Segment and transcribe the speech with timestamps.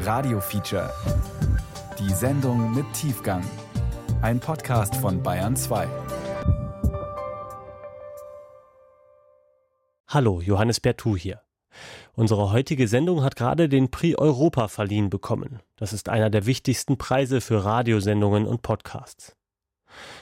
[0.00, 0.92] Radio Feature.
[1.98, 3.42] Die Sendung mit Tiefgang.
[4.22, 5.88] Ein Podcast von Bayern 2.
[10.06, 11.42] Hallo, Johannes Bertou hier.
[12.14, 15.60] Unsere heutige Sendung hat gerade den Prix Europa verliehen bekommen.
[15.76, 19.36] Das ist einer der wichtigsten Preise für Radiosendungen und Podcasts.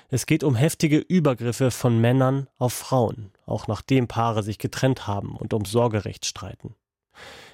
[0.09, 5.37] Es geht um heftige Übergriffe von Männern auf Frauen, auch nachdem Paare sich getrennt haben
[5.37, 6.75] und um Sorgerecht streiten.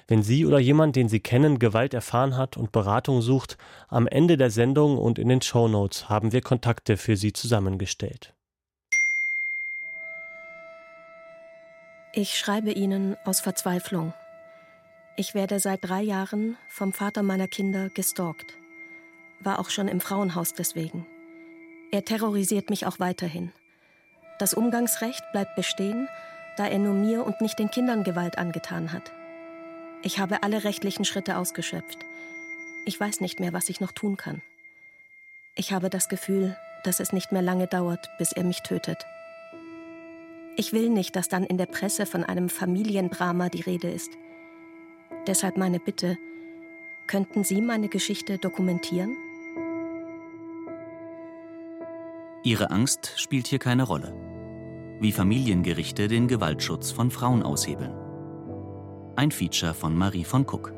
[0.07, 3.57] Wenn Sie oder jemand, den Sie kennen, Gewalt erfahren hat und Beratung sucht,
[3.87, 8.33] am Ende der Sendung und in den Show Notes haben wir Kontakte für Sie zusammengestellt.
[12.13, 14.13] Ich schreibe Ihnen aus Verzweiflung.
[15.15, 18.53] Ich werde seit drei Jahren vom Vater meiner Kinder gestalkt.
[19.39, 21.07] War auch schon im Frauenhaus deswegen.
[21.91, 23.51] Er terrorisiert mich auch weiterhin.
[24.39, 26.07] Das Umgangsrecht bleibt bestehen,
[26.57, 29.11] da er nur mir und nicht den Kindern Gewalt angetan hat.
[30.05, 31.99] Ich habe alle rechtlichen Schritte ausgeschöpft.
[32.85, 34.41] Ich weiß nicht mehr, was ich noch tun kann.
[35.55, 39.05] Ich habe das Gefühl, dass es nicht mehr lange dauert, bis er mich tötet.
[40.57, 44.11] Ich will nicht, dass dann in der Presse von einem Familiendrama die Rede ist.
[45.25, 46.17] Deshalb meine Bitte,
[47.07, 49.15] könnten Sie meine Geschichte dokumentieren?
[52.43, 54.13] Ihre Angst spielt hier keine Rolle.
[54.99, 58.02] Wie Familiengerichte den Gewaltschutz von Frauen aushebeln.
[59.15, 60.71] Ein Feature von Marie von Cook.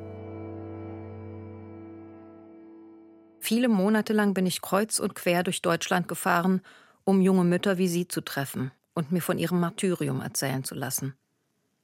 [3.40, 6.62] Viele Monate lang bin ich kreuz und quer durch Deutschland gefahren,
[7.04, 11.16] um junge Mütter wie Sie zu treffen und mir von ihrem Martyrium erzählen zu lassen.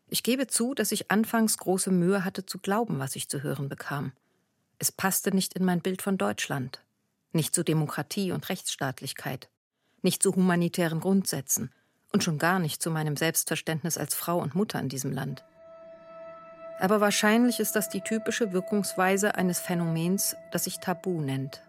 [0.08, 3.70] Ich gebe zu, dass ich anfangs große Mühe hatte zu glauben, was ich zu hören
[3.70, 4.12] bekam.
[4.80, 6.82] Es passte nicht in mein Bild von Deutschland,
[7.32, 9.50] nicht zu Demokratie und Rechtsstaatlichkeit
[10.02, 11.72] nicht zu humanitären Grundsätzen
[12.12, 15.44] und schon gar nicht zu meinem Selbstverständnis als Frau und Mutter in diesem Land.
[16.82, 21.62] Aber wahrscheinlich ist das die typische Wirkungsweise eines Phänomens, das sich Tabu nennt.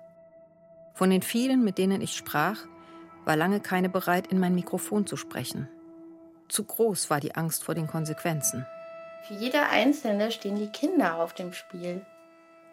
[0.94, 2.56] Von den vielen, mit denen ich sprach,
[3.26, 5.68] war lange keine bereit, in mein Mikrofon zu sprechen.
[6.48, 8.66] Zu groß war die Angst vor den Konsequenzen.
[9.28, 12.06] Für jeder Einzelne stehen die Kinder auf dem Spiel.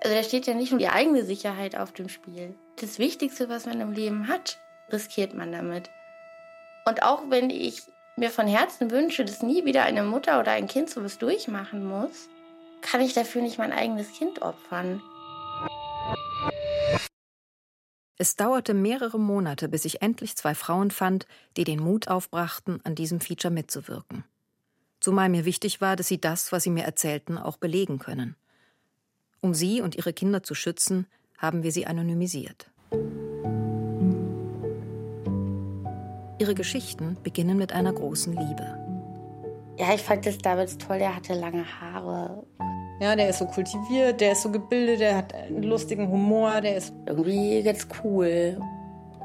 [0.02, 2.56] Also da steht ja nicht nur die eigene Sicherheit auf dem Spiel.
[2.78, 4.62] Das Wichtigste, was man im Leben hat,
[4.94, 5.90] riskiert man damit.
[6.86, 7.84] Und auch wenn ich
[8.20, 12.30] mir von Herzen wünsche, dass nie wieder eine Mutter oder ein Kind sowas durchmachen muss,
[12.82, 15.02] kann ich dafür nicht mein eigenes Kind opfern.
[18.18, 21.26] Es dauerte mehrere Monate, bis ich endlich zwei Frauen fand,
[21.56, 24.26] die den Mut aufbrachten, an diesem Feature mitzuwirken.
[25.00, 28.36] Zumal mir wichtig war, dass sie das, was sie mir erzählten, auch belegen können.
[29.40, 31.08] Um sie und ihre Kinder zu schützen,
[31.38, 32.69] haben wir sie anonymisiert.
[36.40, 38.78] Ihre Geschichten beginnen mit einer großen Liebe.
[39.78, 41.00] Ja, ich fand das damals toll.
[41.00, 42.46] Der hatte lange Haare.
[43.02, 46.76] Ja, der ist so kultiviert, der ist so gebildet, der hat einen lustigen Humor, der
[46.76, 48.60] ist irgendwie ganz cool.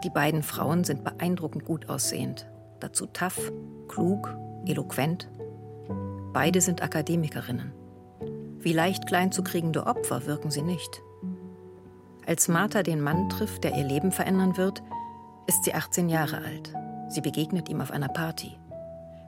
[0.05, 2.47] Die beiden Frauen sind beeindruckend gut aussehend.
[2.79, 3.53] Dazu tough,
[3.89, 4.37] klug,
[4.67, 5.29] eloquent.
[6.33, 7.73] Beide sind Akademikerinnen.
[8.59, 11.03] Wie leicht klein zu kriegende Opfer wirken sie nicht.
[12.27, 14.83] Als Martha den Mann trifft, der ihr Leben verändern wird,
[15.47, 16.73] ist sie 18 Jahre alt.
[17.09, 18.59] Sie begegnet ihm auf einer Party.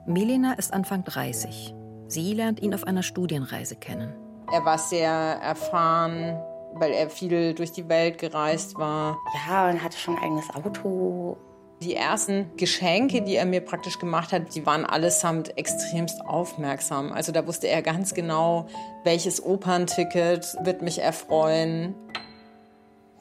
[0.05, 1.73] Melina ist Anfang 30.
[2.07, 4.13] Sie lernt ihn auf einer Studienreise kennen.
[4.51, 6.39] Er war sehr erfahren,
[6.73, 9.17] weil er viel durch die Welt gereist war.
[9.47, 11.37] Ja, und hatte schon ein eigenes Auto.
[11.83, 17.11] Die ersten Geschenke, die er mir praktisch gemacht hat, die waren allesamt extremst aufmerksam.
[17.11, 18.67] Also da wusste er ganz genau,
[19.03, 21.93] welches Opernticket wird mich erfreuen.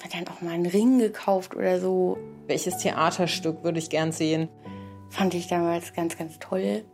[0.07, 2.17] Hat dann auch mal einen Ring gekauft oder so.
[2.47, 4.49] Welches Theaterstück würde ich gern sehen?
[5.11, 6.85] Fand ich damals ganz, ganz toll.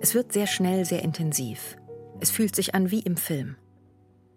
[0.00, 1.76] Es wird sehr schnell sehr intensiv.
[2.20, 3.56] Es fühlt sich an wie im Film.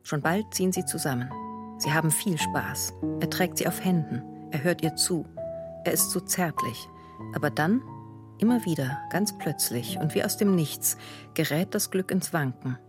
[0.02, 1.30] Schon bald ziehen sie zusammen.
[1.78, 2.94] Sie haben viel Spaß.
[3.20, 4.24] Er trägt sie auf Händen.
[4.50, 5.28] Er hört ihr zu.
[5.86, 6.88] Er ist so zärtlich.
[7.36, 7.84] Aber dann,
[8.40, 10.98] immer wieder, ganz plötzlich und wie aus dem Nichts,
[11.36, 12.80] gerät das Glück ins Wanken.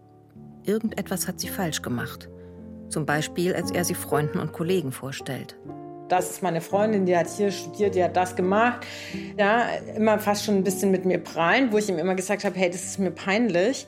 [0.62, 2.30] Irgendetwas hat sie falsch gemacht.
[2.88, 5.56] Zum Beispiel, als er sie Freunden und Kollegen vorstellt.
[6.08, 8.86] Das ist meine Freundin, die hat hier studiert, die hat das gemacht.
[9.38, 9.66] Ja,
[9.96, 12.70] immer fast schon ein bisschen mit mir prallen, wo ich ihm immer gesagt habe, hey,
[12.70, 13.86] das ist mir peinlich.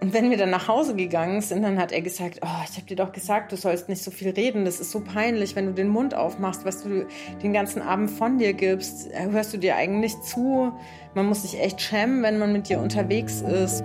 [0.00, 2.86] Und wenn wir dann nach Hause gegangen sind, dann hat er gesagt, oh, ich habe
[2.86, 4.64] dir doch gesagt, du sollst nicht so viel reden.
[4.64, 7.06] Das ist so peinlich, wenn du den Mund aufmachst, was du
[7.42, 9.10] den ganzen Abend von dir gibst.
[9.12, 10.72] Hörst du dir eigentlich zu?
[11.14, 13.84] Man muss sich echt schämen, wenn man mit dir unterwegs ist.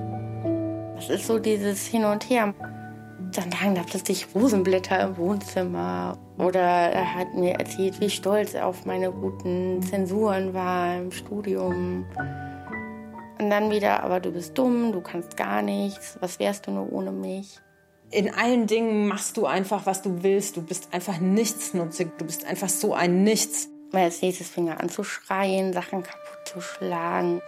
[0.95, 2.53] Das ist so dieses Hin und Her
[3.37, 6.17] dann lagen da plötzlich Rosenblätter im Wohnzimmer.
[6.37, 12.05] Oder er hat mir erzählt, wie stolz er auf meine guten Zensuren war im Studium.
[13.39, 16.91] Und dann wieder, aber du bist dumm, du kannst gar nichts, was wärst du nur
[16.91, 17.59] ohne mich?
[18.11, 20.57] in allen Dingen machst du einfach, was du willst.
[20.57, 22.09] Du bist einfach nichtsnutzig.
[22.17, 23.69] Du bist einfach so ein Nichts.
[23.91, 27.41] Als nächstes fing er an zu schreien, Sachen kaputt zu schlagen.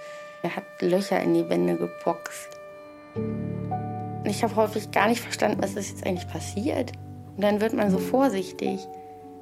[0.43, 2.49] Er hat Löcher in die Wände geboxt.
[4.29, 6.91] Ich habe häufig gar nicht verstanden, was ist jetzt eigentlich passiert.
[7.35, 8.79] Und dann wird man so vorsichtig.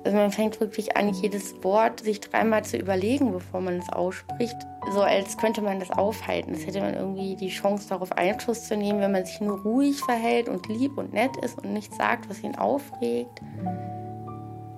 [0.03, 4.55] Also man fängt wirklich an, jedes Wort sich dreimal zu überlegen, bevor man es ausspricht.
[4.91, 6.53] So als könnte man das aufhalten.
[6.53, 9.99] Das hätte man irgendwie die Chance, darauf Einfluss zu nehmen, wenn man sich nur ruhig
[10.01, 13.41] verhält und lieb und nett ist und nichts sagt, was ihn aufregt.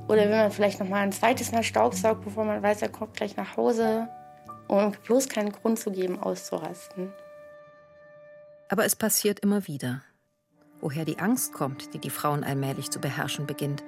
[0.07, 3.15] Oder wenn man vielleicht noch mal ein zweites Mal staubsaugt, bevor man weiß, er kommt
[3.15, 4.07] gleich nach Hause,
[4.69, 7.11] um bloß keinen Grund zu geben, auszurasten.
[8.69, 10.03] Aber es passiert immer wieder.
[10.81, 13.83] Woher die Angst kommt, die die Frauen allmählich zu beherrschen beginnt,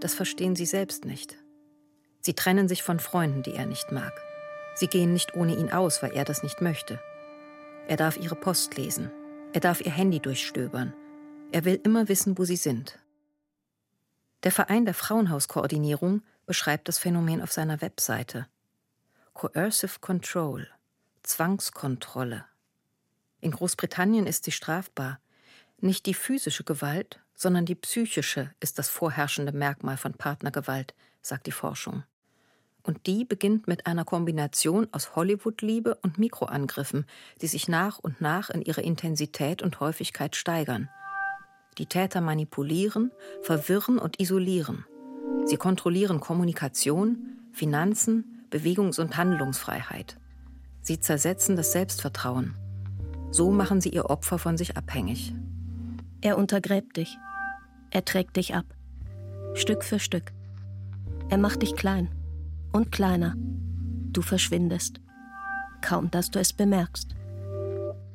[0.00, 1.36] das verstehen sie selbst nicht.
[2.20, 4.12] Sie trennen sich von Freunden, die er nicht mag.
[4.74, 7.00] Sie gehen nicht ohne ihn aus, weil er das nicht möchte.
[7.88, 9.10] Er darf ihre Post lesen.
[9.52, 10.92] Er darf ihr Handy durchstöbern.
[11.52, 12.98] Er will immer wissen, wo sie sind.
[14.42, 18.46] Der Verein der Frauenhauskoordinierung beschreibt das Phänomen auf seiner Webseite.
[19.32, 20.68] Coercive Control,
[21.22, 22.44] Zwangskontrolle.
[23.46, 25.20] In Großbritannien ist sie strafbar.
[25.80, 31.52] Nicht die physische Gewalt, sondern die psychische ist das vorherrschende Merkmal von Partnergewalt, sagt die
[31.52, 32.02] Forschung.
[32.82, 37.06] Und die beginnt mit einer Kombination aus Hollywood-Liebe und Mikroangriffen,
[37.40, 40.88] die sich nach und nach in ihrer Intensität und Häufigkeit steigern.
[41.78, 43.12] Die Täter manipulieren,
[43.42, 44.86] verwirren und isolieren.
[45.44, 50.18] Sie kontrollieren Kommunikation, Finanzen, Bewegungs- und Handlungsfreiheit.
[50.82, 52.56] Sie zersetzen das Selbstvertrauen.
[53.30, 55.34] So machen sie ihr Opfer von sich abhängig.
[56.20, 57.18] Er untergräbt dich.
[57.90, 58.66] Er trägt dich ab.
[59.54, 60.32] Stück für Stück.
[61.28, 62.08] Er macht dich klein
[62.72, 63.34] und kleiner.
[63.36, 65.00] Du verschwindest.
[65.82, 67.14] Kaum, dass du es bemerkst.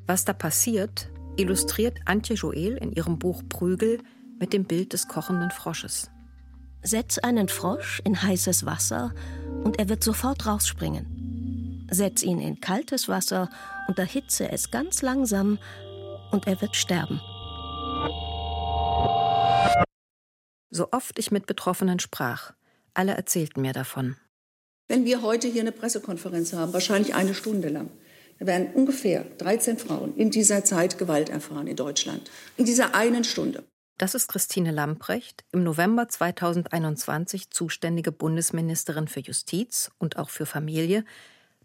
[0.07, 3.99] Was da passiert, illustriert Antje Joel in ihrem Buch Prügel
[4.39, 6.09] mit dem Bild des kochenden Frosches.
[6.83, 9.13] Setz einen Frosch in heißes Wasser
[9.63, 11.20] und er wird sofort rausspringen.
[11.93, 13.49] Setz ihn in kaltes Wasser
[13.87, 15.59] und erhitze es ganz langsam
[16.31, 17.19] und er wird sterben.
[20.69, 22.53] So oft ich mit Betroffenen sprach,
[22.93, 24.15] alle erzählten mir davon.
[24.87, 27.89] Wenn wir heute hier eine Pressekonferenz haben, wahrscheinlich eine Stunde lang,
[28.39, 32.31] da werden ungefähr 13 Frauen in dieser Zeit Gewalt erfahren in Deutschland.
[32.55, 33.65] In dieser einen Stunde.
[33.97, 41.03] Das ist Christine Lamprecht, im November 2021 zuständige Bundesministerin für Justiz und auch für Familie,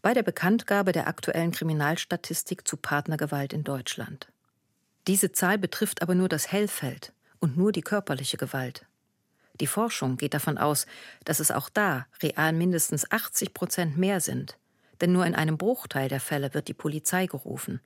[0.02, 4.28] bei der Bekanntgabe der aktuellen Kriminalstatistik zu Partnergewalt in Deutschland.
[5.06, 8.87] Diese Zahl betrifft aber nur das Hellfeld und nur die körperliche Gewalt.
[9.60, 10.87] Die Forschung geht davon aus,
[11.25, 14.58] dass es auch da real mindestens 80 Prozent mehr sind,
[15.00, 17.81] denn nur in einem Bruchteil der Fälle wird die Polizei gerufen.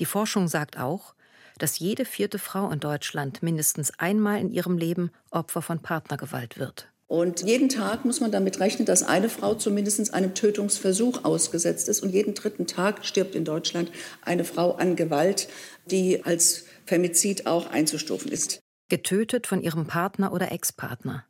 [0.00, 1.14] Die Forschung sagt auch,
[1.58, 6.91] dass jede vierte Frau in Deutschland mindestens einmal in ihrem Leben Opfer von Partnergewalt wird.
[7.12, 12.02] Und jeden Tag muss man damit rechnen, dass eine Frau zumindest einem Tötungsversuch ausgesetzt ist.
[12.02, 13.92] Und jeden dritten Tag stirbt in Deutschland
[14.22, 15.46] eine Frau an Gewalt,
[15.84, 18.60] die als Femizid auch einzustufen ist.
[18.88, 21.26] Getötet von ihrem Partner oder Ex-Partner.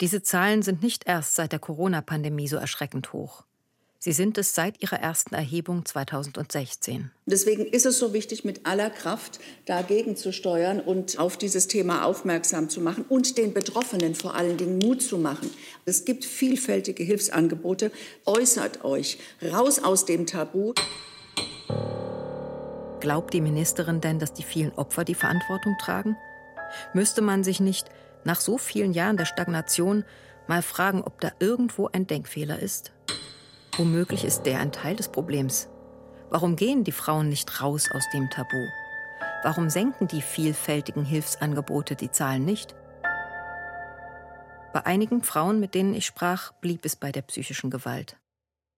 [0.00, 3.44] Diese Zahlen sind nicht erst seit der Corona-Pandemie so erschreckend hoch.
[4.00, 7.10] Sie sind es seit ihrer ersten Erhebung 2016.
[7.26, 12.04] Deswegen ist es so wichtig, mit aller Kraft dagegen zu steuern und auf dieses Thema
[12.04, 15.50] aufmerksam zu machen und den Betroffenen vor allen Dingen Mut zu machen.
[15.84, 17.90] Es gibt vielfältige Hilfsangebote.
[18.24, 20.74] Äußert euch raus aus dem Tabu.
[23.00, 26.16] Glaubt die Ministerin denn, dass die vielen Opfer die Verantwortung tragen?
[26.94, 27.88] Müsste man sich nicht
[28.22, 30.04] nach so vielen Jahren der Stagnation
[30.46, 32.92] mal fragen, ob da irgendwo ein Denkfehler ist?
[33.78, 35.68] Womöglich ist der ein Teil des Problems.
[36.30, 38.66] Warum gehen die Frauen nicht raus aus dem Tabu?
[39.44, 42.74] Warum senken die vielfältigen Hilfsangebote die Zahlen nicht?
[44.72, 48.16] Bei einigen Frauen, mit denen ich sprach, blieb es bei der psychischen Gewalt.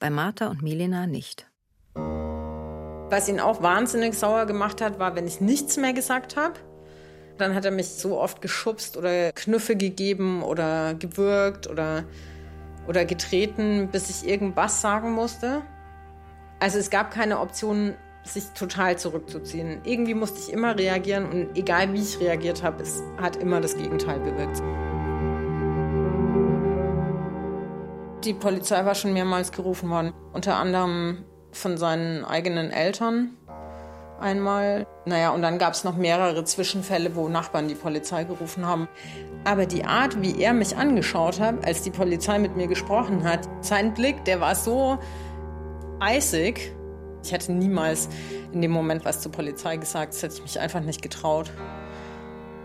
[0.00, 1.46] Bei Martha und Milena nicht.
[1.94, 6.60] Was ihn auch wahnsinnig sauer gemacht hat, war, wenn ich nichts mehr gesagt habe.
[7.38, 12.04] Dann hat er mich so oft geschubst oder Knüffe gegeben oder gewürgt oder
[12.86, 15.62] oder getreten, bis ich irgendwas sagen musste.
[16.58, 19.80] Also es gab keine Option, sich total zurückzuziehen.
[19.84, 23.76] Irgendwie musste ich immer reagieren und egal wie ich reagiert habe, es hat immer das
[23.76, 24.62] Gegenteil bewirkt.
[28.24, 33.36] Die Polizei war schon mehrmals gerufen worden, unter anderem von seinen eigenen Eltern
[34.20, 34.86] einmal.
[35.06, 38.88] Naja, und dann gab es noch mehrere Zwischenfälle, wo Nachbarn die Polizei gerufen haben.
[39.44, 43.48] Aber die Art, wie er mich angeschaut hat, als die Polizei mit mir gesprochen hat,
[43.60, 44.98] sein Blick, der war so
[45.98, 46.72] eisig.
[47.22, 48.08] Ich hätte niemals
[48.52, 51.50] in dem Moment was zur Polizei gesagt, das hätte ich mich einfach nicht getraut.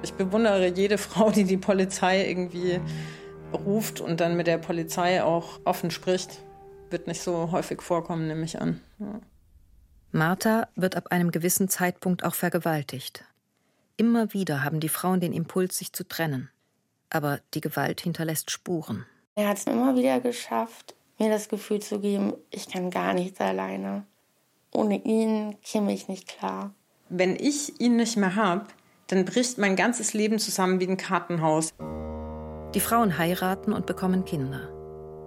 [0.04, 2.80] Ich bewundere jede Frau, die die Polizei irgendwie
[3.54, 6.40] ruft und dann mit der Polizei auch offen spricht.
[6.90, 8.82] Wird nicht so häufig vorkommen, nehme ich an.
[9.00, 9.20] Ja.
[10.16, 13.26] Martha wird ab einem gewissen Zeitpunkt auch vergewaltigt.
[13.98, 16.50] Immer wieder haben die Frauen den Impuls, sich zu trennen.
[17.10, 19.06] Aber die Gewalt hinterlässt Spuren.
[19.36, 23.42] Er hat es immer wieder geschafft, mir das Gefühl zu geben, ich kann gar nichts
[23.42, 24.06] alleine.
[24.72, 26.74] Ohne ihn käme ich nicht klar.
[27.10, 28.68] Wenn ich ihn nicht mehr habe,
[29.08, 31.74] dann bricht mein ganzes Leben zusammen wie ein Kartenhaus.
[32.74, 34.70] Die Frauen heiraten und bekommen Kinder.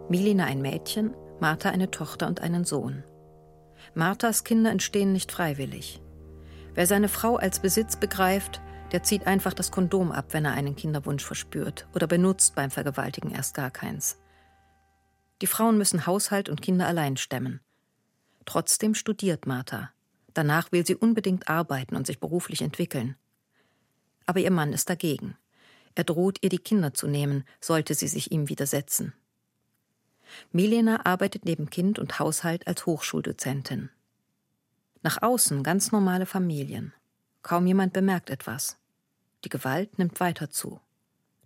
[0.08, 3.04] Milina ein Mädchen, Martha eine Tochter und einen Sohn.
[3.94, 6.00] Marthas Kinder entstehen nicht freiwillig.
[6.74, 8.60] Wer seine Frau als Besitz begreift,
[8.92, 13.30] der zieht einfach das Kondom ab, wenn er einen Kinderwunsch verspürt oder benutzt beim Vergewaltigen
[13.30, 14.18] erst gar keins.
[15.42, 17.60] Die Frauen müssen Haushalt und Kinder allein stemmen.
[18.44, 19.90] Trotzdem studiert Martha.
[20.34, 23.16] Danach will sie unbedingt arbeiten und sich beruflich entwickeln.
[24.26, 25.36] Aber ihr Mann ist dagegen.
[25.94, 29.14] Er droht ihr die Kinder zu nehmen, sollte sie sich ihm widersetzen.
[30.52, 33.90] Milena arbeitet neben Kind und Haushalt als Hochschuldozentin.
[35.02, 36.92] Nach außen ganz normale Familien.
[37.42, 38.78] Kaum jemand bemerkt etwas.
[39.44, 40.80] Die Gewalt nimmt weiter zu.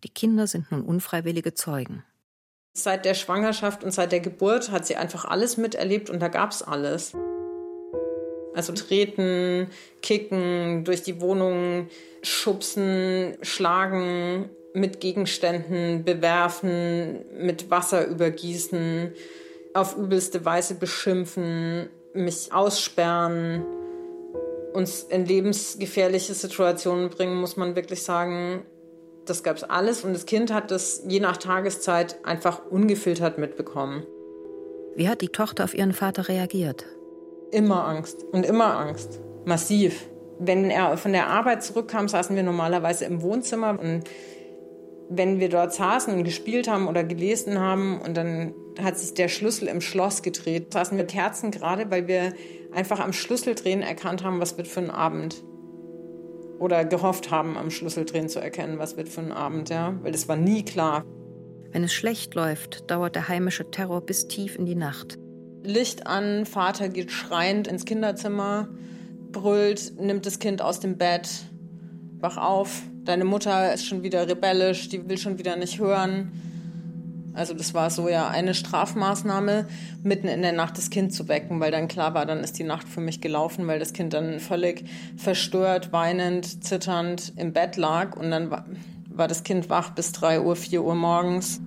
[0.03, 2.05] Die Kinder sind nun unfreiwillige Zeugen.
[2.75, 6.51] Seit der Schwangerschaft und seit der Geburt hat sie einfach alles miterlebt und da gab
[6.51, 7.13] es alles.
[8.55, 9.69] Also treten,
[10.01, 11.89] kicken, durch die Wohnung
[12.23, 19.13] schubsen, schlagen, mit Gegenständen bewerfen, mit Wasser übergießen,
[19.75, 23.65] auf übelste Weise beschimpfen, mich aussperren,
[24.73, 28.65] uns in lebensgefährliche Situationen bringen, muss man wirklich sagen,
[29.27, 34.05] das gab es alles und das Kind hat das je nach Tageszeit einfach ungefiltert mitbekommen.
[34.97, 36.85] Wie hat die Tochter auf ihren Vater reagiert?
[37.51, 39.21] Immer Angst und immer Angst.
[39.45, 40.09] Massiv.
[40.39, 44.03] Wenn er von der Arbeit zurückkam, saßen wir normalerweise im Wohnzimmer und
[45.09, 49.29] wenn wir dort saßen und gespielt haben oder gelesen haben und dann hat sich der
[49.29, 52.33] Schlüssel im Schloss gedreht, saßen wir Kerzen gerade, weil wir
[52.73, 55.43] einfach am Schlüsseldrehen erkannt haben, was wird für ein Abend.
[56.59, 60.29] Oder gehofft haben, am Schlüsseldrehen zu erkennen, was wird für ein Abend, ja, weil das
[60.29, 61.05] war nie klar.
[61.73, 65.19] Wenn es schlecht läuft, dauert der heimische Terror bis tief in die Nacht.
[65.65, 68.69] Licht an, Vater geht schreiend ins Kinderzimmer,
[69.31, 71.29] brüllt, nimmt das Kind aus dem Bett,
[72.21, 76.33] wach auf, deine Mutter ist schon wieder rebellisch, die will schon wieder nicht hören.
[77.35, 79.67] Also das war so ja eine Strafmaßnahme,
[80.03, 82.65] mitten in der Nacht das Kind zu wecken, weil dann klar war, dann ist die
[82.65, 84.85] Nacht für mich gelaufen, weil das Kind dann völlig
[85.17, 90.57] verstört, weinend, zitternd im Bett lag und dann war, das Kind wach bis 3 Uhr,
[90.57, 91.61] 4 Uhr morgens.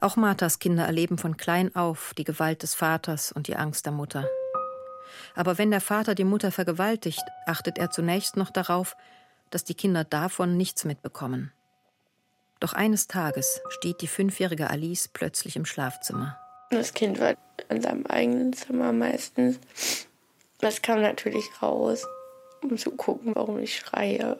[0.00, 3.92] Auch Marthas Kinder erleben von klein auf die Gewalt des Vaters und die Angst der
[3.92, 4.26] Mutter.
[5.34, 8.96] Aber wenn der Vater die Mutter vergewaltigt, achtet er zunächst noch darauf,
[9.50, 11.52] dass die Kinder davon nichts mitbekommen.
[12.60, 16.38] Doch eines Tages steht die fünfjährige Alice plötzlich im Schlafzimmer.
[16.70, 17.34] Das Kind war
[17.68, 19.58] in seinem eigenen Zimmer meistens.
[20.58, 22.06] Das kam natürlich raus,
[22.62, 24.38] um zu gucken, warum ich schreie.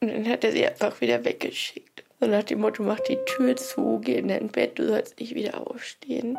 [0.00, 2.04] Und dann hat er sie einfach wieder weggeschickt.
[2.20, 5.34] Und nach dem Motto, mach die Tür zu, geh in dein Bett, du sollst nicht
[5.34, 6.38] wieder aufstehen.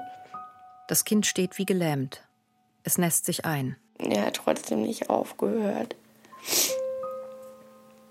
[0.87, 2.23] Das Kind steht wie gelähmt.
[2.83, 3.75] Es nässt sich ein.
[3.99, 5.95] Er hat trotzdem nicht aufgehört.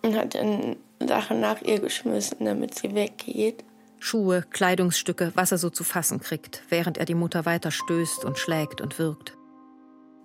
[0.03, 3.65] Und hat dann Sachen nach ihr geschmissen, damit sie weggeht.
[3.99, 8.39] Schuhe, Kleidungsstücke, was er so zu fassen kriegt, während er die Mutter weiter stößt und
[8.39, 9.37] schlägt und wirkt.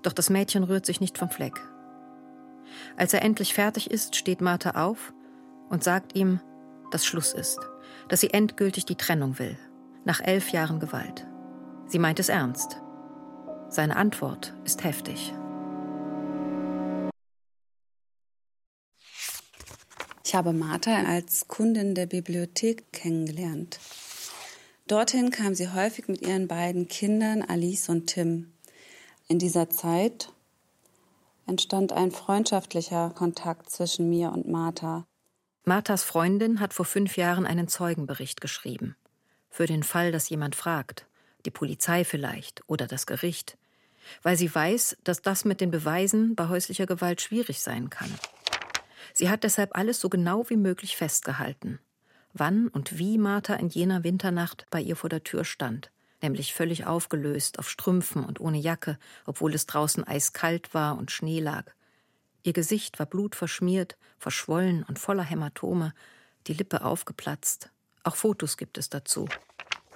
[0.01, 1.55] Doch das Mädchen rührt sich nicht vom Fleck.
[2.97, 5.13] Als er endlich fertig ist, steht Martha auf
[5.69, 6.41] und sagt ihm,
[6.91, 7.59] dass Schluss ist,
[8.09, 9.57] dass sie endgültig die Trennung will,
[10.03, 11.25] nach elf Jahren Gewalt.
[11.91, 12.77] Sie meint es ernst.
[13.67, 15.33] Seine Antwort ist heftig.
[20.23, 23.81] Ich habe Martha als Kundin der Bibliothek kennengelernt.
[24.87, 28.53] Dorthin kam sie häufig mit ihren beiden Kindern Alice und Tim.
[29.27, 30.31] In dieser Zeit
[31.45, 35.05] entstand ein freundschaftlicher Kontakt zwischen mir und Martha.
[35.65, 38.95] Marthas Freundin hat vor fünf Jahren einen Zeugenbericht geschrieben.
[39.49, 41.05] Für den Fall, dass jemand fragt
[41.45, 43.57] die Polizei vielleicht oder das Gericht,
[44.23, 48.11] weil sie weiß, dass das mit den Beweisen bei häuslicher Gewalt schwierig sein kann.
[49.13, 51.79] Sie hat deshalb alles so genau wie möglich festgehalten.
[52.33, 56.85] Wann und wie Martha in jener Winternacht bei ihr vor der Tür stand, nämlich völlig
[56.85, 61.65] aufgelöst, auf Strümpfen und ohne Jacke, obwohl es draußen eiskalt war und Schnee lag.
[62.43, 65.93] Ihr Gesicht war blutverschmiert, verschwollen und voller Hämatome,
[66.47, 67.69] die Lippe aufgeplatzt.
[68.03, 69.27] Auch Fotos gibt es dazu.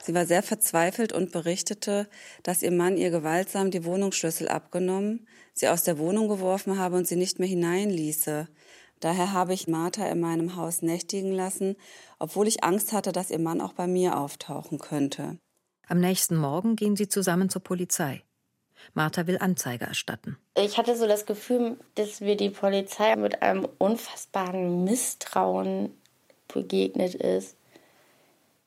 [0.06, 2.08] Sie war sehr verzweifelt und berichtete,
[2.44, 7.08] dass ihr Mann ihr gewaltsam die Wohnungsschlüssel abgenommen, sie aus der Wohnung geworfen habe und
[7.08, 8.48] sie nicht mehr hineinließe.
[9.00, 11.76] Daher habe ich Martha in meinem Haus nächtigen lassen,
[12.20, 15.40] obwohl ich Angst hatte, dass ihr Mann auch bei mir auftauchen könnte.
[15.88, 18.22] Am nächsten Morgen gehen sie zusammen zur Polizei.
[18.94, 20.38] Martha will Anzeige erstatten.
[20.56, 25.90] Ich hatte so das Gefühl, dass mir die Polizei mit einem unfassbaren Misstrauen
[26.48, 27.58] begegnet ist.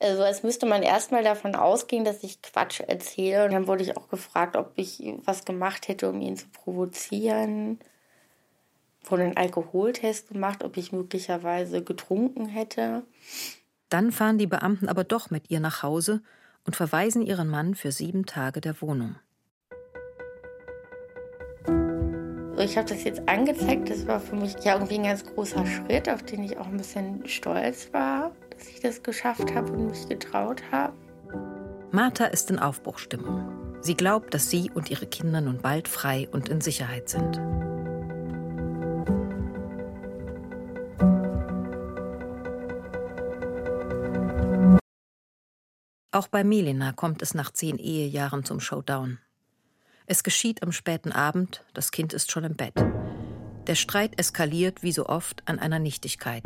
[0.00, 3.44] Also als müsste man erstmal davon ausgehen, dass ich Quatsch erzähle.
[3.44, 7.80] Und dann wurde ich auch gefragt, ob ich was gemacht hätte, um ihn zu provozieren.
[9.04, 13.02] Wurde einen Alkoholtest gemacht, ob ich möglicherweise getrunken hätte.
[13.88, 16.20] Dann fahren die Beamten aber doch mit ihr nach Hause
[16.64, 19.16] und verweisen ihren Mann für sieben Tage der Wohnung.
[22.58, 23.88] Ich habe das jetzt angezeigt.
[23.88, 26.76] Das war für mich ja irgendwie ein ganz großer Schritt, auf den ich auch ein
[26.76, 30.94] bisschen stolz war, dass ich das geschafft habe und mich getraut habe.
[31.92, 33.78] Martha ist in Aufbruchstimmung.
[33.80, 37.40] Sie glaubt, dass sie und ihre Kinder nun bald frei und in Sicherheit sind.
[46.10, 49.18] Auch bei Melina kommt es nach zehn Ehejahren zum Showdown.
[50.06, 52.74] Es geschieht am späten Abend, das Kind ist schon im Bett.
[53.68, 56.42] Der Streit eskaliert wie so oft an einer Nichtigkeit.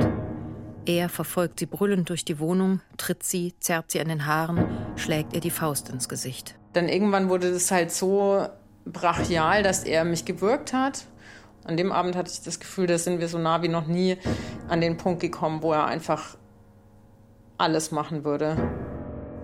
[0.84, 5.32] Er verfolgt sie brüllend durch die Wohnung, tritt sie, zerrt sie an den Haaren, schlägt
[5.32, 6.56] ihr die Faust ins Gesicht.
[6.72, 8.46] Dann irgendwann wurde das halt so
[8.84, 11.06] brachial, dass er mich gewürgt hat.
[11.64, 14.16] An dem Abend hatte ich das Gefühl, da sind wir so nah wie noch nie
[14.68, 16.36] an den Punkt gekommen, wo er einfach
[17.58, 18.56] alles machen würde.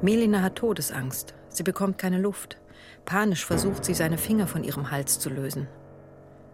[0.02, 1.35] Melina hat Todesangst.
[1.50, 2.59] Sie bekommt keine Luft.
[3.04, 5.68] Panisch versucht sie, seine Finger von ihrem Hals zu lösen.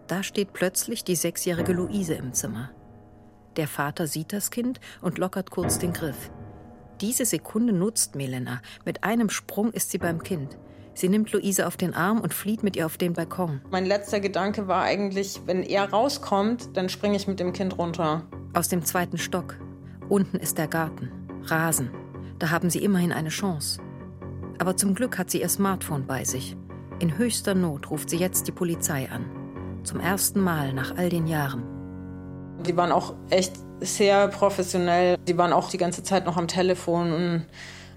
[0.05, 2.69] Da steht plötzlich die sechsjährige Luise im Zimmer.
[3.57, 6.29] Der Vater sieht das Kind und lockert kurz den Griff.
[7.01, 8.61] Diese Sekunde nutzt Melena.
[8.85, 10.57] Mit einem Sprung ist sie beim Kind.
[10.93, 13.59] Sie nimmt Luise auf den Arm und flieht mit ihr auf den Balkon.
[13.69, 18.23] Mein letzter Gedanke war eigentlich, wenn er rauskommt, dann springe ich mit dem Kind runter.
[18.53, 19.57] Aus dem zweiten Stock.
[20.07, 21.11] Unten ist der Garten.
[21.43, 21.91] Rasen.
[22.39, 23.81] Da haben sie immerhin eine Chance.
[24.57, 26.55] Aber zum Glück hat sie ihr Smartphone bei sich.
[26.99, 29.25] In höchster Not ruft sie jetzt die Polizei an.
[29.83, 31.74] Zum ersten Mal nach all den Jahren.
[32.65, 35.17] Die waren auch echt sehr professionell.
[35.27, 37.45] Die waren auch die ganze Zeit noch am Telefon und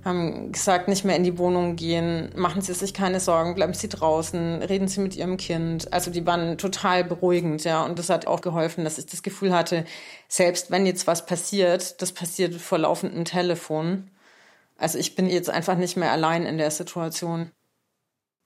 [0.04, 3.88] haben gesagt, nicht mehr in die Wohnung gehen, machen Sie sich keine Sorgen, bleiben Sie
[3.88, 5.92] draußen, reden Sie mit Ihrem Kind.
[5.92, 7.85] Also die waren total beruhigend, ja.
[7.85, 9.85] Und das hat auch geholfen, dass ich das Gefühl hatte,
[10.28, 14.11] selbst wenn jetzt was passiert, das passiert vor laufendem Telefon.
[14.76, 17.50] Also ich bin jetzt einfach nicht mehr allein in der Situation.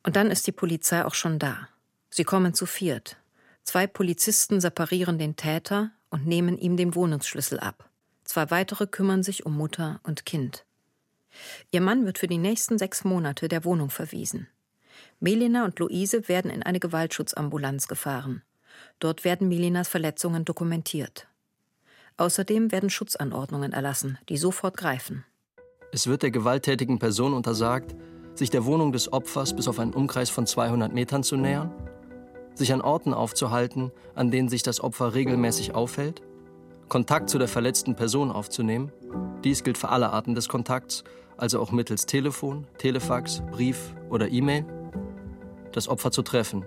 [0.05, 1.69] Und dann ist die Polizei auch schon da.
[2.11, 3.17] Sie kommen zu viert.
[3.63, 7.89] Zwei Polizisten separieren den Täter und nehmen ihm den Wohnungsschlüssel ab.
[8.25, 10.65] Zwei weitere kümmern sich um Mutter und Kind.
[11.71, 14.47] Ihr Mann wird für die nächsten sechs Monate der Wohnung verwiesen.
[15.19, 18.43] Melina und Luise werden in eine Gewaltschutzambulanz gefahren.
[18.99, 21.27] Dort werden Melinas Verletzungen dokumentiert.
[22.19, 25.25] Außerdem werden Schutzanordnungen erlassen, die sofort greifen.
[25.93, 27.95] Es wird der gewalttätigen Person untersagt,
[28.35, 31.73] sich der Wohnung des Opfers bis auf einen Umkreis von 200 Metern zu nähern,
[32.55, 36.23] sich an Orten aufzuhalten, an denen sich das Opfer regelmäßig aufhält,
[36.89, 38.93] Kontakt zu der verletzten Person aufzunehmen.
[39.45, 41.05] Dies gilt für alle Arten des Kontakts,
[41.39, 44.67] also auch mittels Telefon, Telefax, Brief oder E-Mail.
[45.73, 46.67] Das Opfer zu treffen.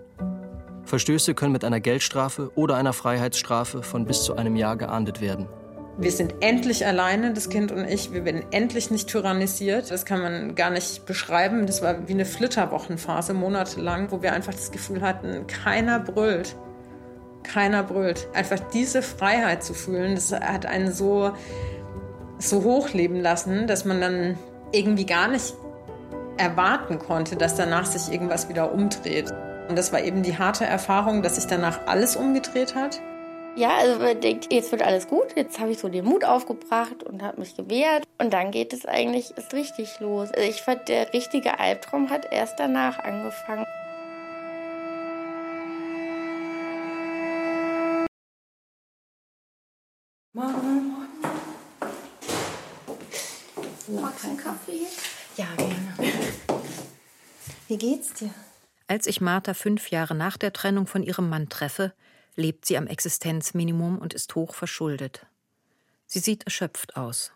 [0.84, 5.48] Verstöße können mit einer Geldstrafe oder einer Freiheitsstrafe von bis zu einem Jahr geahndet werden.
[5.98, 8.12] Wir sind endlich alleine, das Kind und ich.
[8.12, 9.90] Wir werden endlich nicht tyrannisiert.
[9.92, 11.68] Das kann man gar nicht beschreiben.
[11.68, 16.58] Das war wie eine Flitterwochenphase, monatelang, wo wir einfach das Gefühl hatten, keiner brüllt.
[17.44, 18.28] Keiner brüllt.
[18.34, 21.32] Einfach diese Freiheit zu fühlen, das hat einen so,
[22.40, 24.38] so hochleben lassen, dass man dann
[24.74, 25.54] irgendwie gar nicht
[26.38, 29.32] erwarten konnte, dass danach sich irgendwas wieder umdreht.
[29.70, 33.00] Und das war eben die harte Erfahrung, dass sich danach alles umgedreht hat.
[33.58, 37.04] Ja, also man denkt, jetzt wird alles gut, jetzt habe ich so den Mut aufgebracht
[37.04, 38.04] und habe mich gewehrt.
[38.18, 40.30] Und dann geht es eigentlich ist richtig los.
[40.32, 43.66] Also ich fand, der richtige Albtraum hat erst danach angefangen.
[50.34, 50.92] Morgen.
[53.88, 54.82] Magst du einen Kaffee?
[55.38, 56.14] Ja, gerne.
[57.70, 58.32] Wie geht's dir?
[58.88, 61.94] Als ich Martha fünf Jahre nach der Trennung von ihrem Mann treffe,
[62.36, 65.26] lebt sie am Existenzminimum und ist hoch verschuldet.
[66.06, 67.32] Sie sieht erschöpft aus.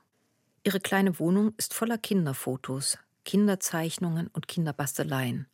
[0.64, 5.48] Ihre kleine Wohnung ist voller Kinderfotos, Kinderzeichnungen und Kinderbasteleien.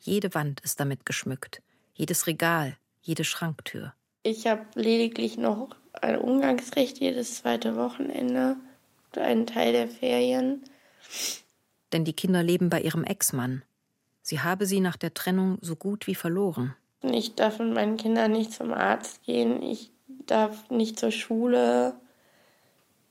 [0.00, 1.62] Jede Wand ist damit geschmückt,
[1.94, 3.94] jedes Regal, jede Schranktür.
[4.22, 8.56] Ich habe lediglich noch ein Umgangsrecht jedes zweite Wochenende,
[9.16, 10.62] einen Teil der Ferien.
[11.92, 13.62] denn die Kinder leben bei ihrem Ex-Mann.
[14.22, 16.74] Sie habe sie nach der Trennung so gut wie verloren.
[17.02, 19.90] Ich darf mit meinen Kindern nicht zum Arzt gehen, ich
[20.26, 21.94] darf nicht zur Schule,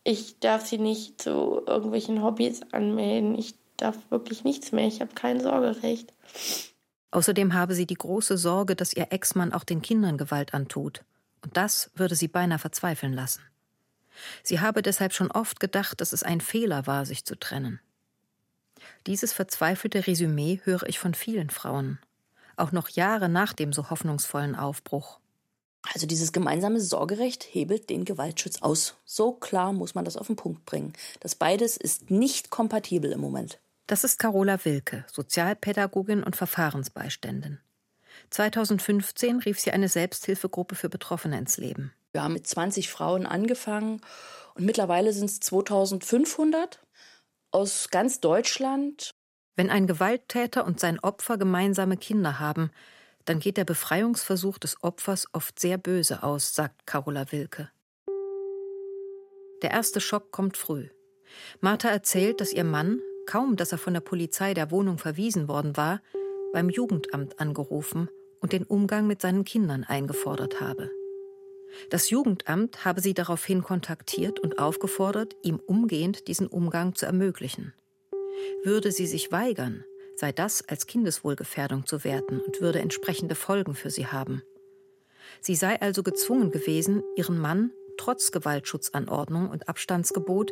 [0.03, 5.13] ich darf sie nicht zu irgendwelchen Hobbys anmelden, ich darf wirklich nichts mehr, ich habe
[5.13, 6.13] kein Sorgerecht.
[7.11, 11.03] Außerdem habe sie die große Sorge, dass ihr Ex-Mann auch den Kindern Gewalt antut.
[11.43, 13.41] Und das würde sie beinahe verzweifeln lassen.
[14.43, 17.79] Sie habe deshalb schon oft gedacht, dass es ein Fehler war, sich zu trennen.
[19.05, 21.99] Dieses verzweifelte Resümee höre ich von vielen Frauen,
[22.57, 25.19] auch noch Jahre nach dem so hoffnungsvollen Aufbruch.
[25.93, 28.95] Also dieses gemeinsame Sorgerecht hebelt den Gewaltschutz aus.
[29.05, 30.93] So klar muss man das auf den Punkt bringen.
[31.19, 33.59] Das beides ist nicht kompatibel im Moment.
[33.87, 37.59] Das ist Carola Wilke, Sozialpädagogin und Verfahrensbeiständin.
[38.31, 41.93] 2015 rief sie eine Selbsthilfegruppe für Betroffene ins Leben.
[42.11, 44.01] Wir haben mit 20 Frauen angefangen
[44.55, 46.79] und mittlerweile sind es 2500
[47.51, 49.11] aus ganz Deutschland.
[49.57, 52.69] Wenn ein Gewalttäter und sein Opfer gemeinsame Kinder haben,
[53.25, 57.71] dann geht der Befreiungsversuch des Opfers oft sehr böse aus, sagt Carola Wilke.
[59.63, 60.89] Der erste Schock kommt früh.
[61.59, 65.75] Martha erzählt, dass ihr Mann, kaum dass er von der Polizei der Wohnung verwiesen worden
[65.75, 66.01] war,
[66.53, 70.91] beim Jugendamt angerufen und den Umgang mit seinen Kindern eingefordert habe.
[71.89, 77.73] Das Jugendamt habe sie daraufhin kontaktiert und aufgefordert, ihm umgehend diesen Umgang zu ermöglichen.
[78.63, 79.83] Würde sie sich weigern,
[80.15, 84.41] sei das als Kindeswohlgefährdung zu werten und würde entsprechende Folgen für sie haben.
[85.41, 90.51] Sie sei also gezwungen gewesen, ihren Mann trotz Gewaltschutzanordnung und Abstandsgebot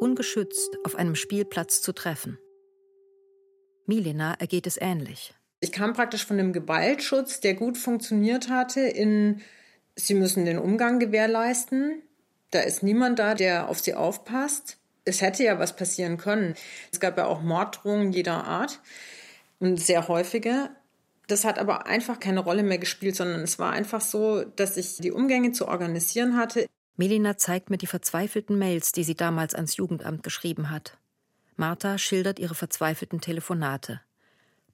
[0.00, 2.38] ungeschützt auf einem Spielplatz zu treffen.
[3.86, 5.34] Milena ergeht es ähnlich.
[5.60, 9.40] Ich kam praktisch von dem Gewaltschutz, der gut funktioniert hatte, in
[9.94, 12.02] Sie müssen den Umgang gewährleisten.
[12.50, 14.78] Da ist niemand da, der auf Sie aufpasst.
[15.04, 16.54] Es hätte ja was passieren können.
[16.92, 18.80] Es gab ja auch Morddrohungen jeder Art
[19.58, 20.70] und sehr häufige.
[21.26, 24.96] Das hat aber einfach keine Rolle mehr gespielt, sondern es war einfach so, dass ich
[24.96, 26.66] die Umgänge zu organisieren hatte.
[26.96, 30.98] Melina zeigt mir die verzweifelten Mails, die sie damals ans Jugendamt geschrieben hat.
[31.56, 34.00] Martha schildert ihre verzweifelten Telefonate.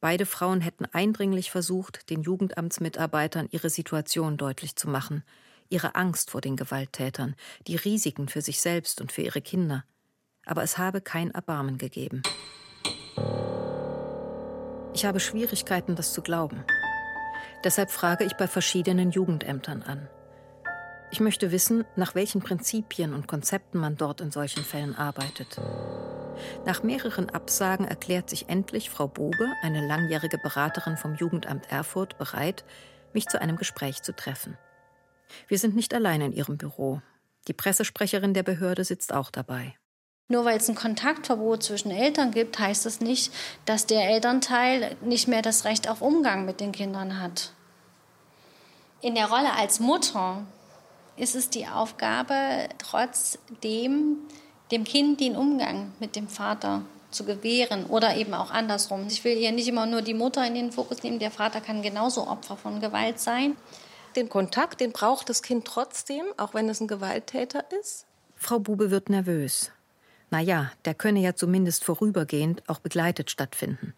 [0.00, 5.24] Beide Frauen hätten eindringlich versucht, den Jugendamtsmitarbeitern ihre Situation deutlich zu machen,
[5.70, 7.34] ihre Angst vor den Gewalttätern,
[7.66, 9.84] die Risiken für sich selbst und für ihre Kinder.
[10.48, 12.22] Aber es habe kein Erbarmen gegeben.
[14.94, 16.64] Ich habe Schwierigkeiten, das zu glauben.
[17.62, 20.08] Deshalb frage ich bei verschiedenen Jugendämtern an.
[21.10, 25.60] Ich möchte wissen, nach welchen Prinzipien und Konzepten man dort in solchen Fällen arbeitet.
[26.64, 32.64] Nach mehreren Absagen erklärt sich endlich Frau Bobe, eine langjährige Beraterin vom Jugendamt Erfurt, bereit,
[33.12, 34.56] mich zu einem Gespräch zu treffen.
[35.46, 37.02] Wir sind nicht allein in ihrem Büro.
[37.48, 39.74] Die Pressesprecherin der Behörde sitzt auch dabei.
[40.28, 43.32] Nur weil es ein Kontaktverbot zwischen Eltern gibt, heißt das nicht,
[43.64, 47.52] dass der Elternteil nicht mehr das Recht auf Umgang mit den Kindern hat.
[49.00, 50.44] In der Rolle als Mutter
[51.16, 54.18] ist es die Aufgabe, trotzdem
[54.70, 59.06] dem Kind den Umgang mit dem Vater zu gewähren oder eben auch andersrum.
[59.08, 61.80] Ich will hier nicht immer nur die Mutter in den Fokus nehmen, der Vater kann
[61.80, 63.56] genauso Opfer von Gewalt sein.
[64.14, 68.04] Den Kontakt, den braucht das Kind trotzdem, auch wenn es ein Gewalttäter ist?
[68.36, 69.70] Frau Bube wird nervös.
[70.30, 73.94] Naja, der könne ja zumindest vorübergehend auch begleitet stattfinden.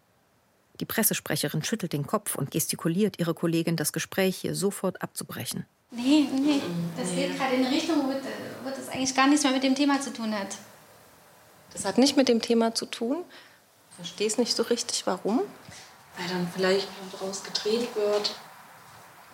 [0.79, 5.65] Die Pressesprecherin schüttelt den Kopf und gestikuliert ihre Kollegin, das Gespräch hier sofort abzubrechen.
[5.91, 6.61] Nee, nee,
[6.97, 8.13] das geht gerade in eine Richtung, wo,
[8.63, 10.57] wo das eigentlich gar nichts mehr mit dem Thema zu tun hat.
[11.73, 13.23] Das hat nicht mit dem Thema zu tun?
[13.89, 15.41] Ich verstehe es nicht so richtig, warum?
[16.17, 18.35] Weil dann vielleicht daraus gedreht wird,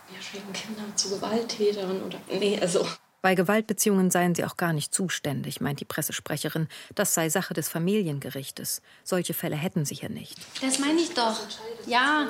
[0.09, 2.19] wir schicken Kinder zu Gewalttätern oder.
[2.29, 2.85] Nee, also.
[3.21, 6.67] Bei Gewaltbeziehungen seien sie auch gar nicht zuständig, meint die Pressesprecherin.
[6.93, 8.81] Das sei Sache des Familiengerichtes.
[9.03, 10.37] Solche Fälle hätten sie hier nicht.
[10.61, 11.39] Das meine ich doch.
[11.87, 12.27] Ja,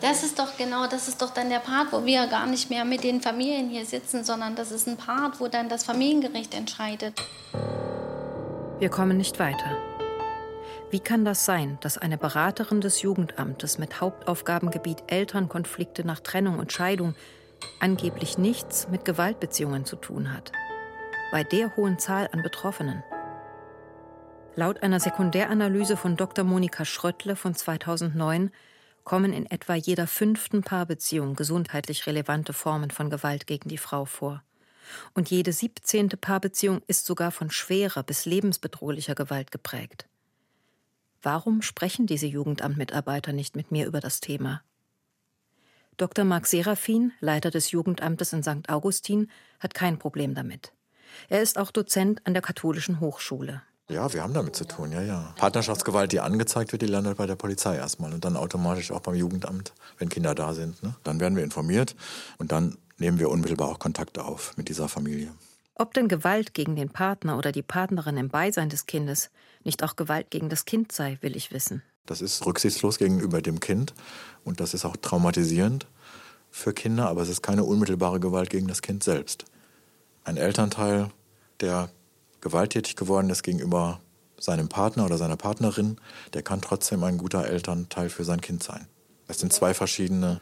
[0.00, 2.84] das ist doch genau, das ist doch dann der Part, wo wir gar nicht mehr
[2.84, 7.20] mit den Familien hier sitzen, sondern das ist ein Part, wo dann das Familiengericht entscheidet.
[8.78, 9.76] Wir kommen nicht weiter.
[10.90, 16.72] Wie kann das sein, dass eine Beraterin des Jugendamtes mit Hauptaufgabengebiet Elternkonflikte nach Trennung und
[16.72, 17.14] Scheidung
[17.80, 20.52] angeblich nichts mit Gewaltbeziehungen zu tun hat.
[21.30, 23.02] Bei der hohen Zahl an Betroffenen.
[24.56, 26.44] Laut einer Sekundäranalyse von Dr.
[26.44, 28.50] Monika Schröttle von 2009
[29.04, 34.42] kommen in etwa jeder fünften Paarbeziehung gesundheitlich relevante Formen von Gewalt gegen die Frau vor.
[35.14, 40.06] Und jede siebzehnte Paarbeziehung ist sogar von schwerer bis lebensbedrohlicher Gewalt geprägt.
[41.22, 44.62] Warum sprechen diese Jugendamtmitarbeiter nicht mit mir über das Thema?
[45.98, 46.24] Dr.
[46.24, 48.68] Marc Serafin, Leiter des Jugendamtes in St.
[48.68, 50.72] Augustin, hat kein Problem damit.
[51.28, 53.62] Er ist auch Dozent an der Katholischen Hochschule.
[53.90, 55.34] Ja, wir haben damit zu tun, ja, ja.
[55.36, 59.16] Partnerschaftsgewalt, die angezeigt wird, die landet bei der Polizei erstmal und dann automatisch auch beim
[59.16, 60.80] Jugendamt, wenn Kinder da sind.
[60.84, 60.94] Ne?
[61.02, 61.96] Dann werden wir informiert
[62.36, 65.32] und dann nehmen wir unmittelbar auch Kontakt auf mit dieser Familie.
[65.74, 69.30] Ob denn Gewalt gegen den Partner oder die Partnerin im Beisein des Kindes
[69.64, 71.82] nicht auch Gewalt gegen das Kind sei, will ich wissen.
[72.08, 73.92] Das ist rücksichtslos gegenüber dem Kind
[74.42, 75.86] und das ist auch traumatisierend
[76.50, 79.44] für Kinder, aber es ist keine unmittelbare Gewalt gegen das Kind selbst.
[80.24, 81.10] Ein Elternteil,
[81.60, 81.90] der
[82.40, 84.00] gewalttätig geworden ist gegenüber
[84.38, 86.00] seinem Partner oder seiner Partnerin,
[86.32, 88.86] der kann trotzdem ein guter Elternteil für sein Kind sein.
[89.26, 90.40] Das sind zwei verschiedene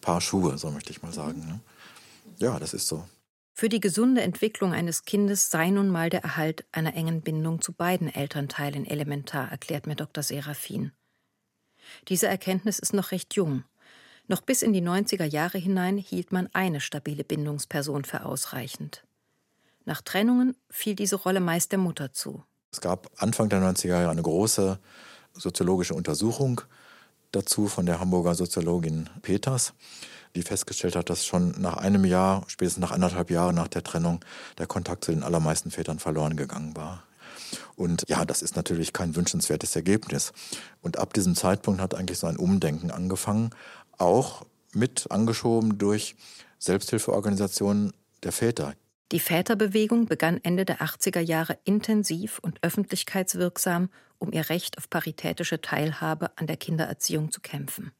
[0.00, 1.46] Paar Schuhe, so möchte ich mal sagen.
[1.46, 1.60] Ne?
[2.38, 3.04] Ja, das ist so.
[3.52, 7.72] Für die gesunde Entwicklung eines Kindes sei nun mal der Erhalt einer engen Bindung zu
[7.72, 10.24] beiden Elternteilen elementar, erklärt mir Dr.
[10.24, 10.90] Serafin.
[12.08, 13.64] Diese Erkenntnis ist noch recht jung.
[14.26, 19.04] Noch bis in die 90er Jahre hinein hielt man eine stabile Bindungsperson für ausreichend.
[19.84, 22.42] Nach Trennungen fiel diese Rolle meist der Mutter zu.
[22.72, 24.78] Es gab Anfang der 90er Jahre eine große
[25.34, 26.62] soziologische Untersuchung
[27.32, 29.74] dazu von der Hamburger Soziologin Peters,
[30.34, 34.24] die festgestellt hat, dass schon nach einem Jahr, spätestens nach anderthalb Jahren nach der Trennung,
[34.58, 37.04] der Kontakt zu den allermeisten Vätern verloren gegangen war.
[37.76, 40.32] Und ja, das ist natürlich kein wünschenswertes Ergebnis.
[40.82, 43.50] Und ab diesem Zeitpunkt hat eigentlich so ein Umdenken angefangen,
[43.98, 46.16] auch mit angeschoben durch
[46.58, 47.92] Selbsthilfeorganisationen
[48.22, 48.74] der Väter.
[49.12, 55.60] Die Väterbewegung begann Ende der 80er Jahre intensiv und öffentlichkeitswirksam, um ihr Recht auf paritätische
[55.60, 57.92] Teilhabe an der Kindererziehung zu kämpfen.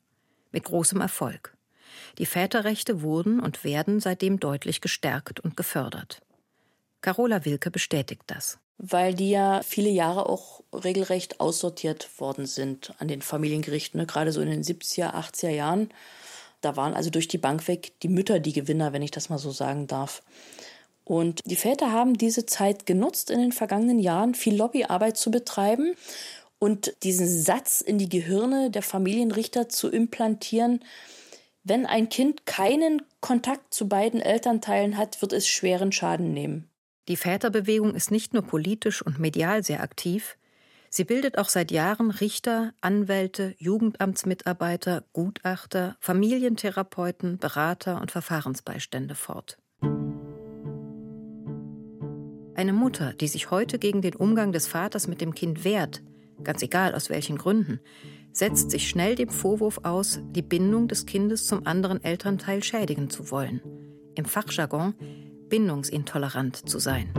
[0.50, 1.56] Mit großem Erfolg.
[2.18, 6.22] Die Väterrechte wurden und werden seitdem deutlich gestärkt und gefördert.
[7.04, 8.58] Carola Wilke bestätigt das.
[8.78, 14.06] Weil die ja viele Jahre auch regelrecht aussortiert worden sind an den Familiengerichten, ne?
[14.06, 15.90] gerade so in den 70er, 80er Jahren.
[16.62, 19.36] Da waren also durch die Bank weg die Mütter die Gewinner, wenn ich das mal
[19.36, 20.22] so sagen darf.
[21.04, 25.94] Und die Väter haben diese Zeit genutzt, in den vergangenen Jahren viel Lobbyarbeit zu betreiben
[26.58, 30.82] und diesen Satz in die Gehirne der Familienrichter zu implantieren,
[31.64, 36.70] wenn ein Kind keinen Kontakt zu beiden Elternteilen hat, wird es schweren Schaden nehmen.
[37.08, 40.38] Die Väterbewegung ist nicht nur politisch und medial sehr aktiv,
[40.88, 49.58] sie bildet auch seit Jahren Richter, Anwälte, Jugendamtsmitarbeiter, Gutachter, Familientherapeuten, Berater und Verfahrensbeistände fort.
[52.56, 56.02] Eine Mutter, die sich heute gegen den Umgang des Vaters mit dem Kind wehrt,
[56.42, 57.80] ganz egal aus welchen Gründen,
[58.32, 63.30] setzt sich schnell dem Vorwurf aus, die Bindung des Kindes zum anderen Elternteil schädigen zu
[63.30, 63.60] wollen.
[64.14, 64.94] Im Fachjargon
[65.48, 67.12] bindungsintolerant zu sein.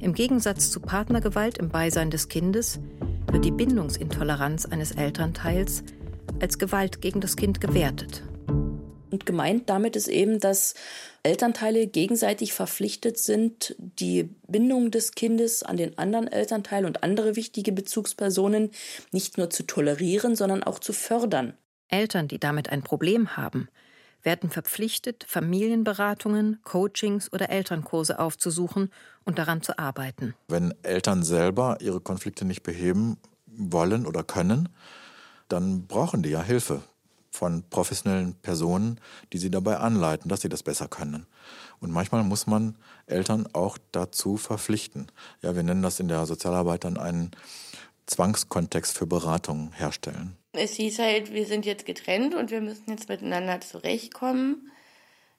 [0.00, 2.80] Im Gegensatz zu Partnergewalt im Beisein des Kindes
[3.30, 5.84] wird die Bindungsintoleranz eines Elternteils
[6.40, 8.22] als Gewalt gegen das Kind gewertet.
[9.10, 10.74] Und gemeint damit ist eben, dass
[11.22, 17.72] Elternteile gegenseitig verpflichtet sind, die Bindung des Kindes an den anderen Elternteil und andere wichtige
[17.72, 18.70] Bezugspersonen
[19.12, 21.54] nicht nur zu tolerieren, sondern auch zu fördern.
[21.88, 23.68] Eltern, die damit ein Problem haben,
[24.22, 28.90] werden verpflichtet, Familienberatungen, Coachings oder Elternkurse aufzusuchen
[29.24, 30.34] und daran zu arbeiten.
[30.48, 34.68] Wenn Eltern selber ihre Konflikte nicht beheben wollen oder können,
[35.48, 36.82] dann brauchen die ja Hilfe
[37.30, 39.00] von professionellen Personen,
[39.32, 41.26] die sie dabei anleiten, dass sie das besser können.
[41.78, 45.06] Und manchmal muss man Eltern auch dazu verpflichten.
[45.40, 47.30] Ja, wir nennen das in der Sozialarbeit dann einen
[48.06, 50.36] Zwangskontext für Beratung herstellen.
[50.52, 54.70] Es hieß halt, wir sind jetzt getrennt und wir müssen jetzt miteinander zurechtkommen.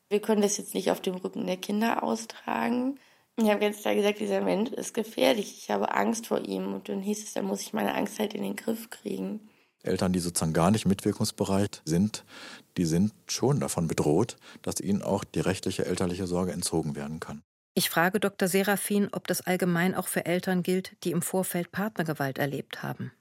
[0.09, 2.99] Wir können das jetzt nicht auf dem Rücken der Kinder austragen.
[3.37, 5.57] Ich habe ganz klar gesagt, dieser Mensch ist gefährlich.
[5.57, 6.73] Ich habe Angst vor ihm.
[6.73, 9.49] Und dann hieß es, dann muss ich meine Angst halt in den Griff kriegen.
[9.83, 12.23] Eltern, die sozusagen gar nicht mitwirkungsbereit sind,
[12.77, 17.41] die sind schon davon bedroht, dass ihnen auch die rechtliche elterliche Sorge entzogen werden kann.
[17.73, 18.47] Ich frage Dr.
[18.47, 23.11] Serafin, ob das allgemein auch für Eltern gilt, die im Vorfeld Partnergewalt erlebt haben.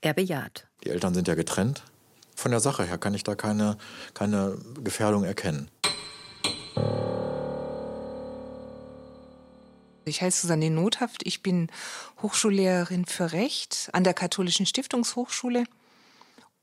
[0.00, 0.66] Er bejaht.
[0.84, 1.82] Die Eltern sind ja getrennt.
[2.36, 3.76] Von der Sache her kann ich da keine,
[4.14, 5.70] keine Gefährdung erkennen.
[10.04, 11.26] Ich heiße Susanne Nothaft.
[11.26, 11.68] Ich bin
[12.22, 15.64] Hochschullehrerin für Recht an der Katholischen Stiftungshochschule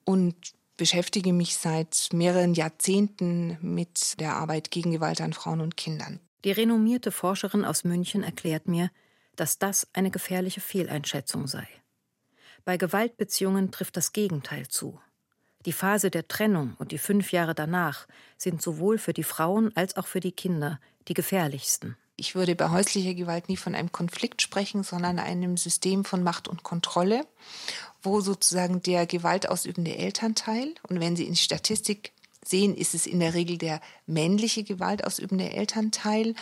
[0.06, 0.36] und
[0.78, 6.20] beschäftige mich seit mehreren Jahrzehnten mit der Arbeit gegen Gewalt an Frauen und Kindern.
[6.44, 8.90] Die renommierte Forscherin aus München erklärt mir,
[9.36, 11.68] dass das eine gefährliche Fehleinschätzung sei.
[12.66, 15.00] Bei Gewaltbeziehungen trifft das Gegenteil zu.
[15.66, 19.96] Die Phase der Trennung und die fünf Jahre danach sind sowohl für die Frauen als
[19.96, 21.98] auch für die Kinder die gefährlichsten.
[22.18, 26.48] Ich würde bei häuslicher Gewalt nie von einem Konflikt sprechen, sondern einem System von Macht
[26.48, 27.26] und Kontrolle
[28.06, 32.14] wo sozusagen der gewaltausübende Elternteil, und wenn Sie in die Statistik
[32.46, 36.36] sehen, ist es in der Regel der männliche gewaltausübende Elternteil,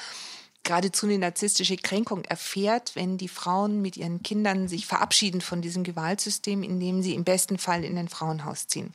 [0.63, 5.83] geradezu eine narzisstische Kränkung erfährt, wenn die Frauen mit ihren Kindern sich verabschieden von diesem
[5.83, 8.93] Gewaltsystem, indem sie im besten Fall in ein Frauenhaus ziehen.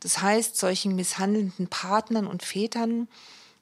[0.00, 3.08] Das heißt, solchen misshandelnden Partnern und Vätern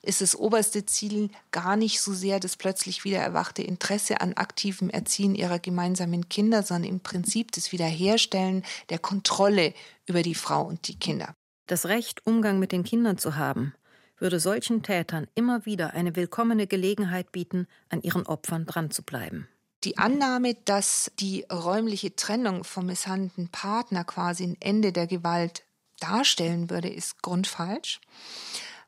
[0.03, 4.89] ist das oberste Ziel gar nicht so sehr das plötzlich wieder erwachte Interesse an aktivem
[4.89, 9.75] Erziehen ihrer gemeinsamen Kinder, sondern im Prinzip das Wiederherstellen der Kontrolle
[10.07, 11.35] über die Frau und die Kinder.
[11.67, 13.75] Das Recht, Umgang mit den Kindern zu haben,
[14.21, 19.49] würde solchen Tätern immer wieder eine willkommene Gelegenheit bieten, an ihren Opfern dran zu bleiben.
[19.85, 25.65] Die Annahme, dass die räumliche Trennung vom misshandelnden Partner quasi ein Ende der Gewalt
[26.01, 28.01] darstellen würde, ist grundfalsch.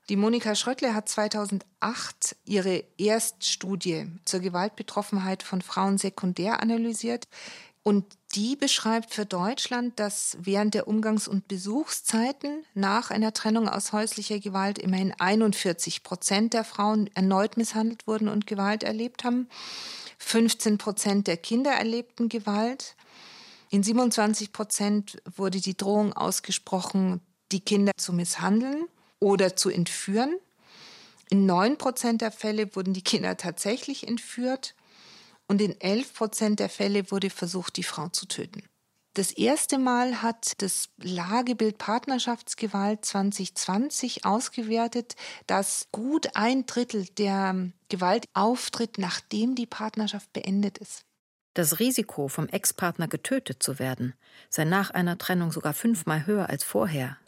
[0.09, 7.29] Die Monika Schröckle hat 2008 ihre Erststudie zur Gewaltbetroffenheit von Frauen sekundär analysiert.
[7.85, 13.93] Und die beschreibt für Deutschland, dass während der Umgangs- und Besuchszeiten nach einer Trennung aus
[13.93, 19.49] häuslicher Gewalt immerhin 41 Prozent der Frauen erneut misshandelt wurden und Gewalt erlebt haben.
[20.19, 22.95] 15 Prozent der Kinder erlebten Gewalt.
[23.71, 28.87] In 27 Prozent wurde die Drohung ausgesprochen, die Kinder zu misshandeln
[29.19, 30.37] oder zu entführen.
[31.31, 34.75] In 9 Prozent der Fälle wurden die Kinder tatsächlich entführt
[35.53, 38.63] und in 11 Prozent der Fälle wurde versucht, die Frau zu töten.
[39.13, 45.15] Das erste Mal hat das Lagebild Partnerschaftsgewalt 2020 ausgewertet,
[45.47, 51.05] dass gut ein Drittel der Gewalt auftritt, nachdem die Partnerschaft beendet ist.
[51.53, 54.15] Das Risiko, vom Ex-Partner getötet zu werden,
[54.49, 57.19] sei nach einer Trennung sogar fünfmal höher als vorher.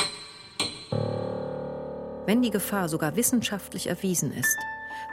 [2.25, 4.57] Wenn die Gefahr sogar wissenschaftlich erwiesen ist,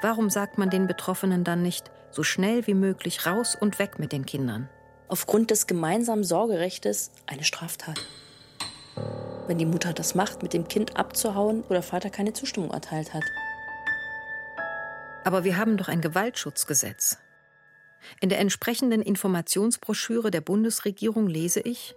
[0.01, 4.11] warum sagt man den Betroffenen dann nicht, so schnell wie möglich raus und weg mit
[4.11, 4.69] den Kindern?
[5.07, 7.99] Aufgrund des gemeinsamen Sorgerechtes eine Straftat.
[9.47, 13.23] Wenn die Mutter das macht, mit dem Kind abzuhauen oder Vater keine Zustimmung erteilt hat.
[15.23, 17.17] Aber wir haben doch ein Gewaltschutzgesetz.
[18.19, 21.95] In der entsprechenden Informationsbroschüre der Bundesregierung lese ich,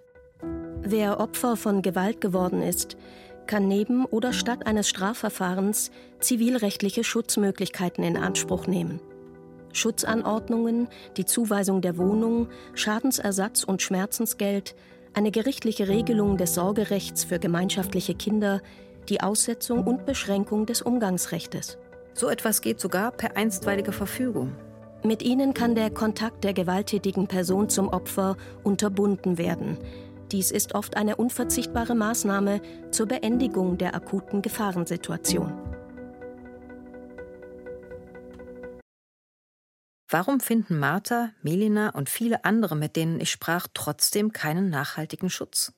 [0.87, 2.99] Wer Opfer von Gewalt geworden ist,
[3.47, 9.01] kann neben oder statt eines Strafverfahrens zivilrechtliche Schutzmöglichkeiten in Anspruch nehmen.
[9.73, 14.75] Schutzanordnungen, die Zuweisung der Wohnung, Schadensersatz und Schmerzensgeld,
[15.15, 18.61] eine gerichtliche Regelung des Sorgerechts für gemeinschaftliche Kinder,
[19.09, 21.79] die Aussetzung und Beschränkung des Umgangsrechtes.
[22.15, 24.55] So etwas geht sogar per einstweilige Verfügung.
[25.03, 29.77] Mit ihnen kann der Kontakt der gewalttätigen Person zum Opfer unterbunden werden.
[30.35, 35.53] Dies ist oft eine unverzichtbare Maßnahme zur Beendigung der akuten Gefahrensituation.
[40.09, 45.73] Warum finden Martha, Melina und viele andere, mit denen ich sprach, trotzdem keinen nachhaltigen Schutz?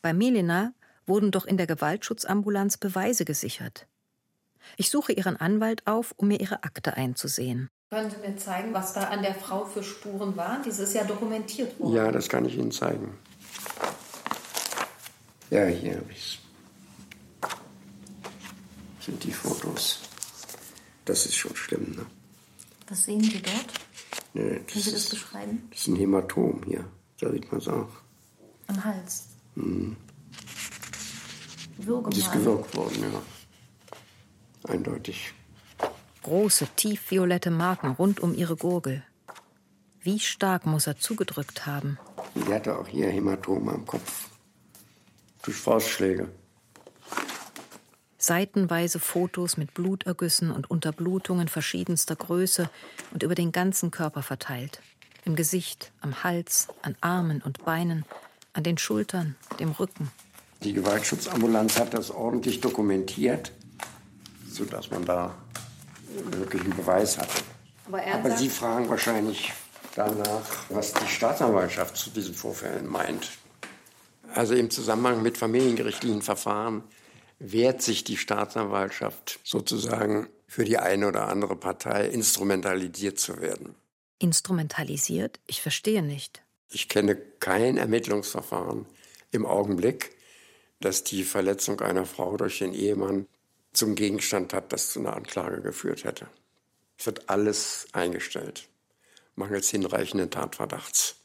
[0.00, 0.72] Bei Melina
[1.04, 3.86] wurden doch in der Gewaltschutzambulanz Beweise gesichert.
[4.78, 7.68] Ich suche ihren Anwalt auf, um mir ihre Akte einzusehen.
[7.90, 10.62] Können Sie mir zeigen, was da an der Frau für Spuren waren?
[10.62, 11.94] Dies ist ja dokumentiert worden.
[11.94, 13.18] Ja, das kann ich Ihnen zeigen.
[15.50, 16.40] Ja, hier habe ich
[17.40, 19.04] es.
[19.04, 20.00] Sind die Fotos.
[21.04, 22.06] Das ist schon schlimm, ne?
[22.88, 23.66] Was sehen Sie dort?
[24.34, 25.66] Nee, Können Sie das beschreiben?
[25.70, 26.84] Das ist ein Hämatom hier.
[27.20, 27.88] Da sieht man es auch.
[28.66, 29.24] Am Hals.
[29.54, 29.96] Mhm.
[31.78, 32.10] Würgemal.
[32.10, 33.22] Das ist gewirkt worden, ja.
[34.72, 35.32] Eindeutig.
[36.22, 39.02] Große, tiefviolette Marken rund um ihre Gurgel.
[40.00, 41.98] Wie stark muss er zugedrückt haben?
[42.34, 44.28] Die hatte auch hier Hämatome am Kopf.
[45.42, 46.28] Durch Faustschläge.
[48.18, 52.68] Seitenweise Fotos mit Blutergüssen und Unterblutungen verschiedenster Größe
[53.12, 54.82] und über den ganzen Körper verteilt.
[55.24, 58.04] Im Gesicht, am Hals, an Armen und Beinen,
[58.52, 60.10] an den Schultern, dem Rücken.
[60.62, 63.52] Die Gewaltschutzambulanz hat das ordentlich dokumentiert,
[64.50, 65.36] sodass man da
[66.32, 67.42] wirklich einen Beweis hatte.
[67.86, 69.52] Aber, Aber Sie fragen wahrscheinlich
[69.98, 73.30] danach, was die Staatsanwaltschaft zu diesen Vorfällen meint.
[74.34, 76.84] Also im Zusammenhang mit familiengerichtlichen Verfahren
[77.38, 83.74] wehrt sich die Staatsanwaltschaft sozusagen für die eine oder andere Partei instrumentalisiert zu werden.
[84.18, 85.40] Instrumentalisiert?
[85.46, 86.42] Ich verstehe nicht.
[86.70, 88.86] Ich kenne kein Ermittlungsverfahren
[89.30, 90.16] im Augenblick,
[90.80, 93.26] das die Verletzung einer Frau durch den Ehemann
[93.72, 96.28] zum Gegenstand hat, das zu einer Anklage geführt hätte.
[96.98, 98.68] Es wird alles eingestellt,
[99.38, 101.16] mangels hinreichenden Tatverdachts.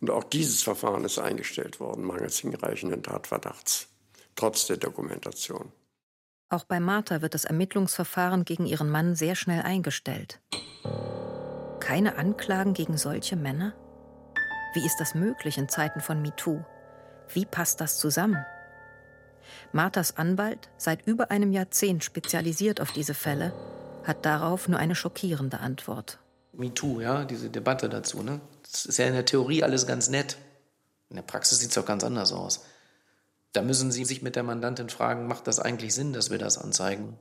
[0.00, 3.88] Und auch dieses Verfahren ist eingestellt worden, mangels hinreichenden Tatverdachts,
[4.36, 5.72] trotz der Dokumentation.
[6.48, 10.40] Auch bei Martha wird das Ermittlungsverfahren gegen ihren Mann sehr schnell eingestellt.
[11.80, 13.74] Keine Anklagen gegen solche Männer?
[14.74, 16.64] Wie ist das möglich in Zeiten von MeToo?
[17.32, 18.44] Wie passt das zusammen?
[19.72, 23.52] Marthas Anwalt, seit über einem Jahrzehnt spezialisiert auf diese Fälle,
[24.04, 26.18] hat darauf nur eine schockierende Antwort.
[26.58, 28.22] MeToo, ja, diese Debatte dazu.
[28.22, 28.40] Ne?
[28.70, 30.36] Das ist ja in der Theorie alles ganz nett.
[31.10, 32.64] In der Praxis sieht es doch ganz anders aus.
[33.52, 36.58] Da müssen Sie sich mit der Mandantin fragen, macht das eigentlich Sinn, dass wir das
[36.58, 37.16] anzeigen?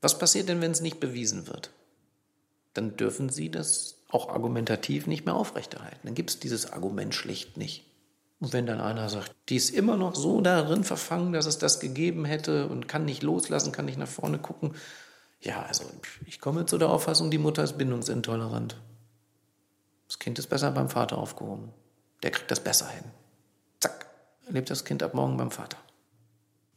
[0.00, 1.70] Was passiert denn, wenn es nicht bewiesen wird?
[2.74, 6.00] Dann dürfen Sie das auch argumentativ nicht mehr aufrechterhalten.
[6.04, 7.84] Dann gibt es dieses Argument schlicht nicht.
[8.40, 11.80] Und wenn dann einer sagt, die ist immer noch so darin verfangen, dass es das
[11.80, 14.74] gegeben hätte und kann nicht loslassen, kann nicht nach vorne gucken.
[15.44, 15.84] Ja, also
[16.26, 18.80] ich komme zu der Auffassung, die Mutter ist bindungsintolerant.
[20.08, 21.70] Das Kind ist besser beim Vater aufgehoben.
[22.22, 23.04] Der kriegt das besser hin.
[23.78, 24.06] Zack,
[24.48, 25.76] lebt das Kind ab morgen beim Vater.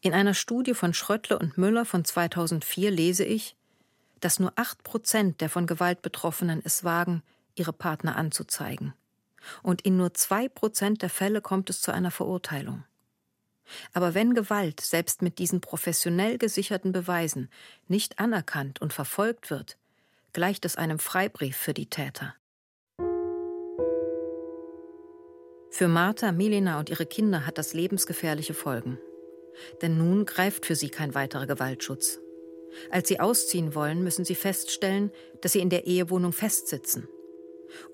[0.01, 3.55] In einer Studie von Schröttle und Müller von 2004 lese ich,
[4.19, 7.23] dass nur 8 Prozent der von Gewalt Betroffenen es wagen,
[7.55, 8.93] ihre Partner anzuzeigen.
[9.63, 12.83] Und in nur 2 Prozent der Fälle kommt es zu einer Verurteilung.
[13.93, 17.49] Aber wenn Gewalt, selbst mit diesen professionell gesicherten Beweisen,
[17.87, 19.77] nicht anerkannt und verfolgt wird,
[20.33, 22.35] gleicht es einem Freibrief für die Täter.
[25.69, 28.97] Für Martha, Milena und ihre Kinder hat das lebensgefährliche Folgen.
[29.81, 32.19] Denn nun greift für sie kein weiterer Gewaltschutz.
[32.89, 35.11] Als sie ausziehen wollen, müssen sie feststellen,
[35.41, 37.07] dass sie in der Ehewohnung festsitzen.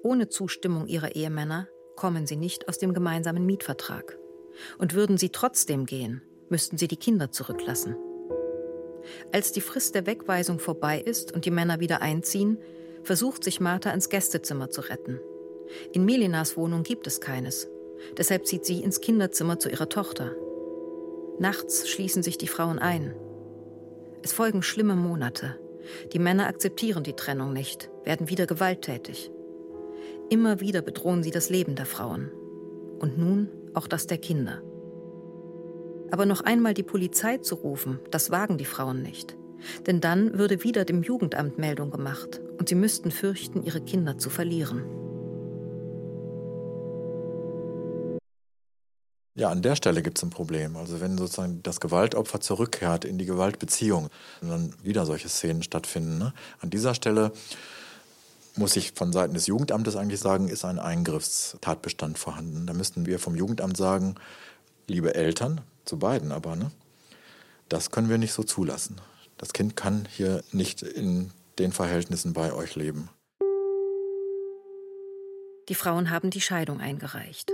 [0.02, 4.18] Ohne Zustimmung ihrer Ehemänner kommen sie nicht aus dem gemeinsamen Mietvertrag.
[4.78, 7.96] Und würden sie trotzdem gehen, müssten sie die Kinder zurücklassen.
[9.32, 12.58] Als die Frist der Wegweisung vorbei ist und die Männer wieder einziehen,
[13.04, 15.20] versucht sich Martha ins Gästezimmer zu retten.
[15.92, 17.68] In Melinas Wohnung gibt es keines.
[18.18, 20.36] Deshalb zieht sie ins Kinderzimmer zu ihrer Tochter.
[21.40, 23.16] Nachts schließen sich die Frauen ein.
[24.22, 25.60] Es folgen schlimme Monate.
[26.14, 29.32] Die Männer akzeptieren die Trennung nicht, werden wieder gewalttätig.
[30.30, 32.32] Immer wieder bedrohen sie das Leben der Frauen.
[33.00, 34.62] Und nun auch das der Kinder.
[36.12, 39.36] Aber noch einmal die Polizei zu rufen, das wagen die Frauen nicht.
[39.88, 44.30] Denn dann würde wieder dem Jugendamt Meldung gemacht und sie müssten fürchten, ihre Kinder zu
[44.30, 44.84] verlieren.
[49.36, 50.78] Ja, an der Stelle gibt es ein Problem.
[50.78, 54.10] Also wenn sozusagen das Gewaltopfer zurückkehrt in die Gewaltbeziehung
[54.42, 56.20] dann wieder solche Szenen stattfinden.
[56.20, 56.34] Ne?
[56.60, 57.32] An dieser Stelle
[58.56, 62.68] muss ich von Seiten des Jugendamtes eigentlich sagen, ist ein Eingriffstatbestand vorhanden.
[62.68, 64.16] Da müssten wir vom Jugendamt sagen,
[64.88, 66.72] liebe Eltern, zu beiden aber, ne?
[67.70, 69.02] das können wir nicht so zulassen.
[69.38, 73.10] Das Kind kann hier nicht in den Verhältnissen bei euch leben.
[75.70, 77.52] Die Frauen haben die Scheidung eingereicht.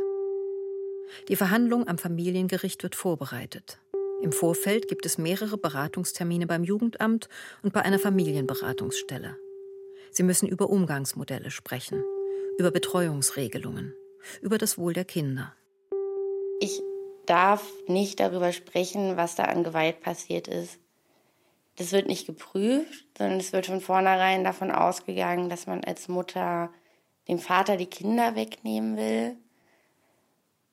[1.28, 3.80] Die Verhandlung am Familiengericht wird vorbereitet.
[4.22, 7.30] Im Vorfeld gibt es mehrere Beratungstermine beim Jugendamt
[7.64, 9.38] und bei einer Familienberatungsstelle.
[10.12, 12.04] Sie müssen über Umgangsmodelle sprechen,
[12.58, 13.94] über Betreuungsregelungen,
[14.42, 15.54] über das Wohl der Kinder.
[16.60, 16.82] Ich
[17.26, 20.80] darf nicht darüber sprechen, was da an Gewalt passiert ist.
[21.78, 26.72] Das wird nicht geprüft, sondern es wird von vornherein davon ausgegangen, dass man als Mutter
[27.28, 29.38] dem Vater die Kinder wegnehmen will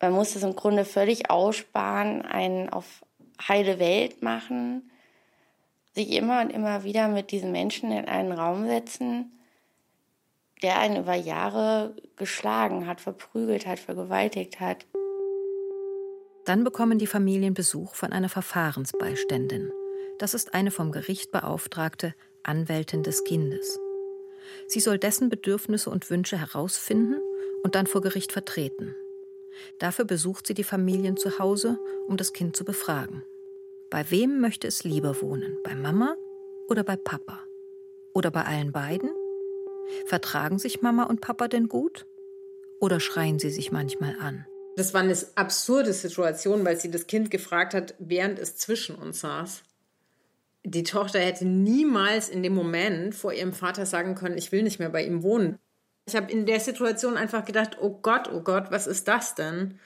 [0.01, 3.05] man muss es im Grunde völlig aussparen, einen auf
[3.47, 4.91] heile Welt machen,
[5.97, 9.33] sich immer und immer wieder mit diesen Menschen in einen Raum setzen,
[10.63, 14.87] der einen über Jahre geschlagen hat, verprügelt hat, vergewaltigt hat.
[16.45, 19.73] Dann bekommen die Familien Besuch von einer Verfahrensbeiständin.
[20.19, 23.81] Das ist eine vom Gericht beauftragte Anwältin des Kindes.
[24.69, 27.21] Sie soll dessen Bedürfnisse und Wünsche herausfinden
[27.63, 28.95] und dann vor Gericht vertreten.
[29.79, 33.23] Dafür besucht sie die Familien zu Hause, um das Kind zu befragen.
[33.91, 35.59] Bei wem möchte es lieber wohnen?
[35.63, 36.17] Bei Mama
[36.69, 37.39] oder bei Papa?
[38.15, 39.11] Oder bei allen beiden?
[40.07, 42.05] Vertragen sich Mama und Papa denn gut?
[42.81, 44.45] Oder schreien sie sich manchmal an?
[44.77, 49.21] Das war eine absurde Situation, weil sie das Kind gefragt hat, während es zwischen uns
[49.21, 49.63] saß.
[50.65, 54.81] Die Tochter hätte niemals in dem Moment vor ihrem Vater sagen können, ich will nicht
[54.81, 55.61] mehr bei ihm wohnen.
[56.07, 59.79] Ich habe in der Situation einfach gedacht, oh Gott, oh Gott, was ist das denn?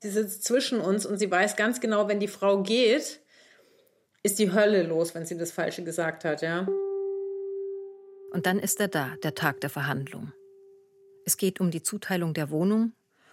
[0.00, 3.20] Sie sitzt zwischen uns und sie weiß ganz genau, wenn die Frau geht,
[4.22, 6.66] ist die Hölle los, wenn sie das Falsche gesagt hat, ja.
[8.32, 10.32] Und dann ist er da, der Tag der Verhandlung.
[11.24, 12.92] Es geht um die Zuteilung der Wohnung,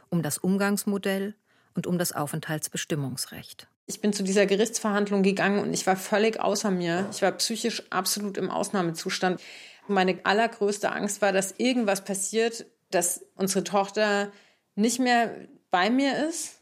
[0.10, 1.36] um das Umgangsmodell
[1.74, 3.68] und um das Aufenthaltsbestimmungsrecht.
[3.88, 7.08] Ich bin zu dieser Gerichtsverhandlung gegangen und ich war völlig außer mir.
[7.12, 9.42] Ich war psychisch absolut im Ausnahmezustand.
[9.88, 14.32] Meine allergrößte Angst war, dass irgendwas passiert, dass unsere Tochter
[14.76, 15.36] nicht mehr
[15.70, 16.60] bei mir ist.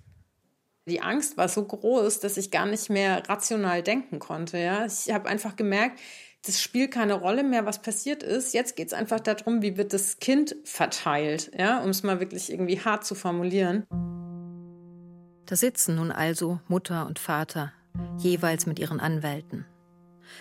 [0.86, 4.58] Die Angst war so groß, dass ich gar nicht mehr rational denken konnte.
[4.58, 4.86] Ja?
[4.86, 6.00] Ich habe einfach gemerkt,
[6.46, 8.54] das spielt keine Rolle mehr, was passiert ist.
[8.54, 11.82] Jetzt geht es einfach darum, wie wird das Kind verteilt, ja?
[11.82, 13.86] um es mal wirklich irgendwie hart zu formulieren.
[15.46, 17.72] Da sitzen nun also Mutter und Vater,
[18.18, 19.66] jeweils mit ihren Anwälten.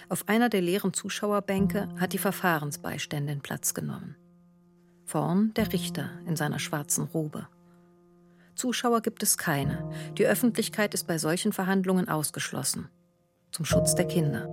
[0.08, 4.16] Auf einer der leeren Zuschauerbänke hat die Verfahrensbeiständin Platz genommen.
[5.04, 7.46] Vorn der Richter in seiner schwarzen Robe.
[8.54, 9.90] Zuschauer gibt es keine.
[10.18, 12.88] Die Öffentlichkeit ist bei solchen Verhandlungen ausgeschlossen.
[13.50, 14.48] Zum Schutz der Kinder.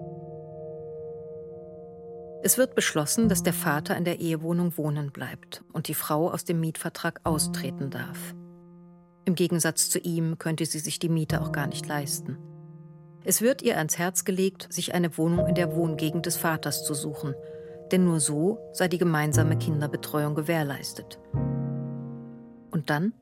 [2.41, 6.45] Es wird beschlossen, dass der Vater in der Ehewohnung wohnen bleibt und die Frau aus
[6.45, 8.33] dem Mietvertrag austreten darf.
[9.25, 12.37] Im Gegensatz zu ihm könnte sie sich die Miete auch gar nicht leisten.
[13.25, 16.93] Es wird ihr ans Herz gelegt, sich eine Wohnung in der Wohngegend des Vaters zu
[16.93, 17.35] suchen,
[17.91, 21.19] denn nur so sei die gemeinsame Kinderbetreuung gewährleistet.
[22.71, 23.13] Und dann?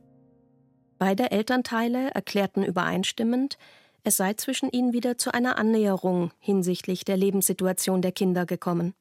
[0.99, 3.57] Beide Elternteile erklärten übereinstimmend,
[4.03, 8.93] es sei zwischen ihnen wieder zu einer Annäherung hinsichtlich der Lebenssituation der Kinder gekommen.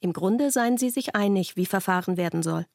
[0.00, 2.66] Im Grunde seien sie sich einig, wie verfahren werden soll.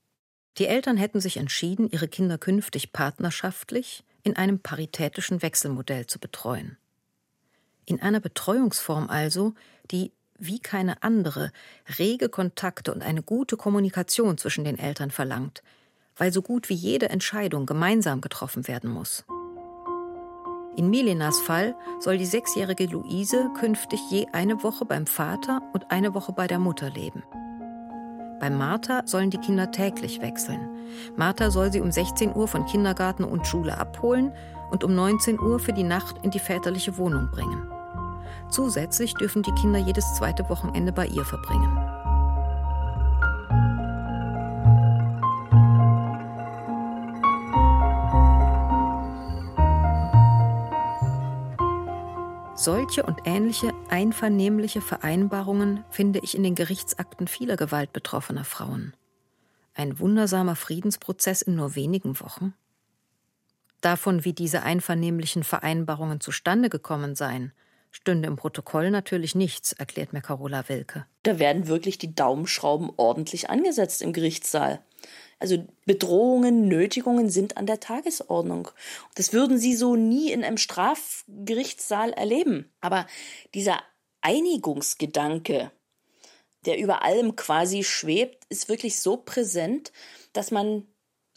[0.57, 6.77] Die Eltern hätten sich entschieden, ihre Kinder künftig partnerschaftlich in einem paritätischen Wechselmodell zu betreuen.
[7.85, 9.53] In einer Betreuungsform also,
[9.91, 11.51] die wie keine andere
[11.97, 15.63] rege Kontakte und eine gute Kommunikation zwischen den Eltern verlangt,
[16.17, 19.25] weil so gut wie jede Entscheidung gemeinsam getroffen werden muss.
[20.75, 26.13] In Milenas Fall soll die sechsjährige Luise künftig je eine Woche beim Vater und eine
[26.13, 27.23] Woche bei der Mutter leben.
[28.39, 30.69] Bei Martha sollen die Kinder täglich wechseln.
[31.15, 34.31] Martha soll sie um 16 Uhr von Kindergarten und Schule abholen
[34.69, 37.67] und um 19 Uhr für die Nacht in die väterliche Wohnung bringen.
[38.49, 41.96] Zusätzlich dürfen die Kinder jedes zweite Wochenende bei ihr verbringen.
[52.67, 58.93] Solche und ähnliche einvernehmliche Vereinbarungen finde ich in den Gerichtsakten vieler gewaltbetroffener Frauen.
[59.73, 62.53] Ein wundersamer Friedensprozess in nur wenigen Wochen?
[63.79, 67.53] Davon, wie diese einvernehmlichen Vereinbarungen zustande gekommen seien,
[67.89, 71.05] stünde im Protokoll natürlich nichts, erklärt mir Carola Wilke.
[71.23, 74.81] Da werden wirklich die Daumenschrauben ordentlich angesetzt im Gerichtssaal.
[75.39, 78.69] Also Bedrohungen, Nötigungen sind an der Tagesordnung.
[79.15, 82.71] Das würden Sie so nie in einem Strafgerichtssaal erleben.
[82.81, 83.05] Aber
[83.53, 83.79] dieser
[84.21, 85.71] Einigungsgedanke,
[86.65, 89.91] der über allem quasi schwebt, ist wirklich so präsent,
[90.33, 90.87] dass man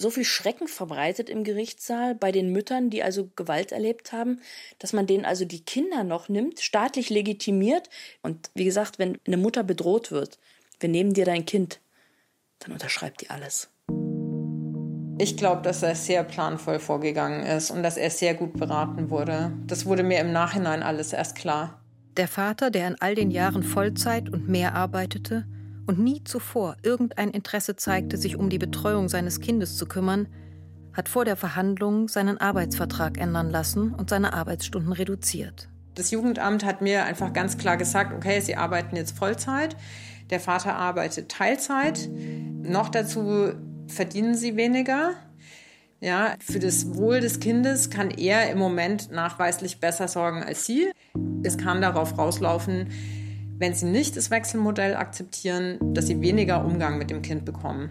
[0.01, 4.41] so viel Schrecken verbreitet im Gerichtssaal bei den Müttern, die also Gewalt erlebt haben,
[4.79, 7.91] dass man denen also die Kinder noch nimmt, staatlich legitimiert.
[8.23, 10.39] Und wie gesagt, wenn eine Mutter bedroht wird,
[10.81, 11.81] wir nehmen dir dein Kind,
[12.61, 13.69] dann unterschreibt die alles.
[15.23, 19.53] Ich glaube, dass er sehr planvoll vorgegangen ist und dass er sehr gut beraten wurde.
[19.67, 21.83] Das wurde mir im Nachhinein alles erst klar.
[22.17, 25.45] Der Vater, der in all den Jahren Vollzeit und mehr arbeitete
[25.87, 30.27] und nie zuvor irgendein Interesse zeigte, sich um die Betreuung seines Kindes zu kümmern,
[30.95, 35.69] hat vor der Verhandlung seinen Arbeitsvertrag ändern lassen und seine Arbeitsstunden reduziert.
[35.97, 39.77] Das Jugendamt hat mir einfach ganz klar gesagt, okay, Sie arbeiten jetzt Vollzeit,
[40.31, 42.09] der Vater arbeitet Teilzeit.
[42.63, 43.53] Noch dazu
[43.91, 45.15] verdienen sie weniger.
[46.01, 50.91] Ja, für das Wohl des Kindes kann er im Moment nachweislich besser sorgen als sie.
[51.43, 52.89] Es kann darauf rauslaufen,
[53.59, 57.91] wenn sie nicht das Wechselmodell akzeptieren, dass sie weniger Umgang mit dem Kind bekommen.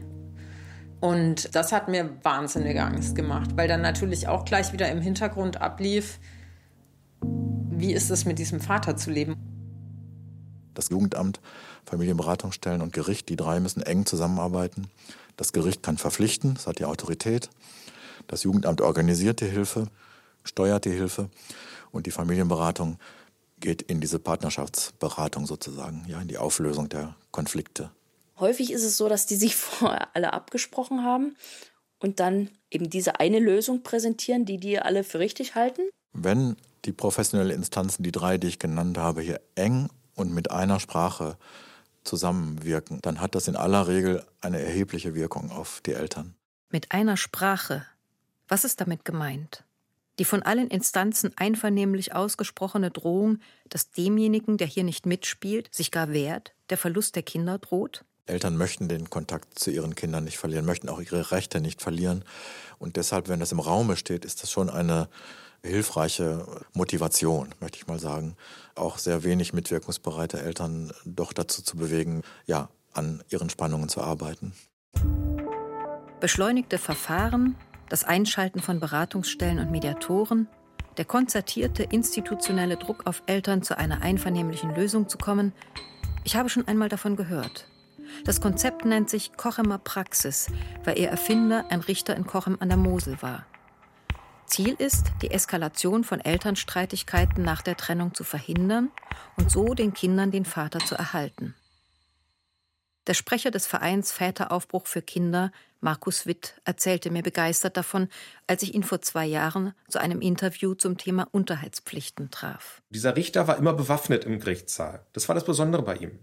[0.99, 5.61] Und das hat mir wahnsinnige Angst gemacht, weil dann natürlich auch gleich wieder im Hintergrund
[5.61, 6.19] ablief,
[7.21, 9.35] wie ist es mit diesem Vater zu leben.
[10.73, 11.39] Das Jugendamt,
[11.85, 14.87] Familienberatungsstellen und Gericht, die drei müssen eng zusammenarbeiten.
[15.39, 17.49] Das Gericht kann verpflichten, es hat die Autorität.
[18.27, 19.87] Das Jugendamt organisiert die Hilfe,
[20.43, 21.29] steuert die Hilfe
[21.91, 22.99] und die Familienberatung
[23.61, 27.89] geht in diese Partnerschaftsberatung sozusagen, ja, in die Auflösung der Konflikte.
[28.37, 31.37] Häufig ist es so, dass die sich vorher alle abgesprochen haben
[31.99, 35.83] und dann eben diese eine Lösung präsentieren, die die alle für richtig halten.
[36.11, 40.81] Wenn die professionellen Instanzen, die drei, die ich genannt habe, hier eng und mit einer
[40.81, 41.37] Sprache
[42.09, 46.35] zusammenwirken, dann hat das in aller Regel eine erhebliche Wirkung auf die Eltern.
[46.69, 47.85] Mit einer Sprache.
[48.47, 49.63] Was ist damit gemeint?
[50.17, 53.39] Die von allen Instanzen einvernehmlich ausgesprochene Drohung,
[53.69, 58.03] dass demjenigen, der hier nicht mitspielt, sich gar wehrt, der Verlust der Kinder droht?
[58.25, 62.23] Eltern möchten den Kontakt zu ihren Kindern nicht verlieren, möchten auch ihre Rechte nicht verlieren.
[62.77, 65.07] Und deshalb, wenn das im Raume steht, ist das schon eine
[65.63, 68.35] hilfreiche Motivation, möchte ich mal sagen,
[68.75, 74.53] auch sehr wenig mitwirkungsbereite Eltern doch dazu zu bewegen, ja, an ihren Spannungen zu arbeiten.
[76.19, 77.55] Beschleunigte Verfahren,
[77.87, 80.47] das Einschalten von Beratungsstellen und Mediatoren,
[80.97, 85.53] der konzertierte institutionelle Druck auf Eltern zu einer einvernehmlichen Lösung zu kommen,
[86.25, 87.67] ich habe schon einmal davon gehört.
[88.25, 90.47] Das Konzept nennt sich Kochemer Praxis,
[90.83, 93.45] weil ihr Erfinder ein Richter in Kochem an der Mosel war.
[94.49, 98.91] Ziel ist, die Eskalation von Elternstreitigkeiten nach der Trennung zu verhindern
[99.37, 101.55] und so den Kindern den Vater zu erhalten.
[103.07, 108.09] Der Sprecher des Vereins Väteraufbruch für Kinder, Markus Witt, erzählte mir begeistert davon,
[108.45, 112.81] als ich ihn vor zwei Jahren zu einem Interview zum Thema Unterhaltspflichten traf.
[112.89, 115.05] Dieser Richter war immer bewaffnet im Gerichtssaal.
[115.13, 116.19] Das war das Besondere bei ihm.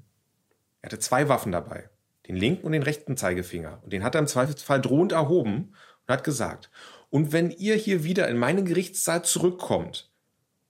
[0.83, 1.89] Er hatte zwei Waffen dabei,
[2.29, 3.81] den linken und den rechten Zeigefinger.
[3.83, 5.75] Und den hat er im Zweifelsfall drohend erhoben
[6.07, 6.71] und hat gesagt,
[7.11, 10.11] und wenn ihr hier wieder in meinen Gerichtssaal zurückkommt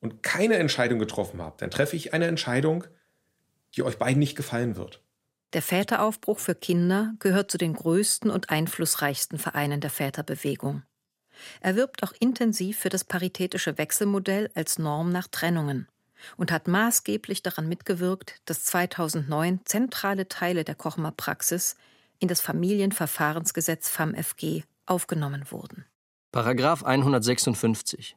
[0.01, 2.85] und keine Entscheidung getroffen habt, dann treffe ich eine Entscheidung,
[3.75, 5.03] die euch beiden nicht gefallen wird.
[5.53, 10.83] Der Väteraufbruch für Kinder gehört zu den größten und einflussreichsten Vereinen der Väterbewegung.
[11.61, 15.87] Er wirbt auch intensiv für das paritätische Wechselmodell als Norm nach Trennungen
[16.37, 21.77] und hat maßgeblich daran mitgewirkt, dass 2009 zentrale Teile der Kochmer Praxis
[22.19, 25.85] in das Familienverfahrensgesetz FAMFG aufgenommen wurden.
[26.37, 28.15] Paragraph 156.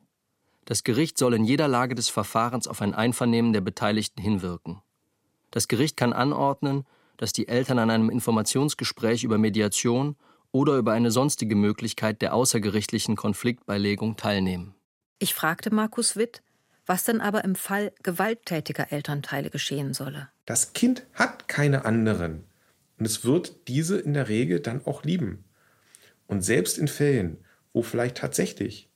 [0.66, 4.82] Das Gericht soll in jeder Lage des Verfahrens auf ein Einvernehmen der Beteiligten hinwirken.
[5.52, 6.84] Das Gericht kann anordnen,
[7.16, 10.18] dass die Eltern an einem Informationsgespräch über Mediation
[10.52, 14.76] oder über eine sonstige Möglichkeit der außergerichtlichen Konfliktbeilegung teilnehmen.
[15.20, 16.42] Ich fragte Markus Witt,
[16.86, 20.28] was denn aber im Fall gewalttätiger Elternteile geschehen solle.
[20.46, 22.44] Das Kind hat keine anderen
[22.98, 25.46] und es wird diese in der Regel dann auch lieben.
[26.28, 28.90] Und selbst in Fällen, wo vielleicht tatsächlich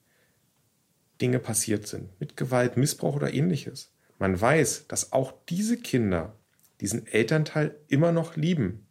[1.21, 6.37] Dinge passiert sind, mit Gewalt, Missbrauch oder ähnliches, man weiß, dass auch diese Kinder
[6.81, 8.87] diesen Elternteil immer noch lieben.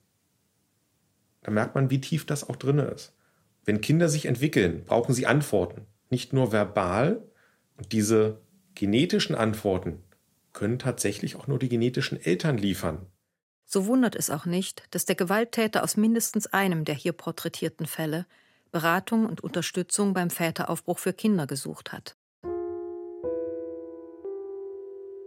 [1.42, 3.14] Da merkt man, wie tief das auch drin ist.
[3.64, 5.86] Wenn Kinder sich entwickeln, brauchen sie Antworten.
[6.10, 7.22] Nicht nur verbal.
[7.76, 8.40] Und diese
[8.74, 10.02] genetischen Antworten
[10.52, 13.06] können tatsächlich auch nur die genetischen Eltern liefern.
[13.64, 18.26] So wundert es auch nicht, dass der Gewalttäter aus mindestens einem der hier porträtierten Fälle
[18.72, 22.16] Beratung und Unterstützung beim Väteraufbruch für Kinder gesucht hat.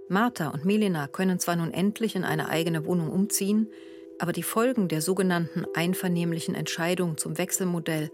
[0.09, 3.71] Martha und Melina können zwar nun endlich in eine eigene Wohnung umziehen,
[4.19, 8.11] aber die Folgen der sogenannten einvernehmlichen Entscheidung zum Wechselmodell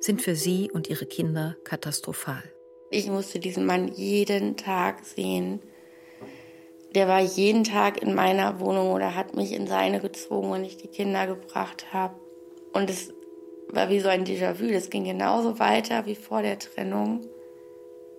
[0.00, 2.42] sind für sie und ihre Kinder katastrophal.
[2.90, 5.60] Ich musste diesen Mann jeden Tag sehen.
[6.94, 10.76] Der war jeden Tag in meiner Wohnung oder hat mich in seine gezwungen, wenn ich
[10.76, 12.14] die Kinder gebracht habe.
[12.72, 13.12] Und es
[13.70, 14.70] war wie so ein Déjà-vu.
[14.72, 17.26] Das ging genauso weiter wie vor der Trennung.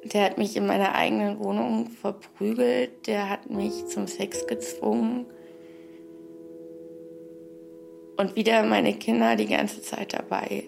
[0.04, 3.08] Der hat mich in meiner eigenen Wohnung verprügelt.
[3.08, 5.26] Der hat mich zum Sex gezwungen.
[8.18, 10.64] Und wieder meine Kinder die ganze Zeit dabei.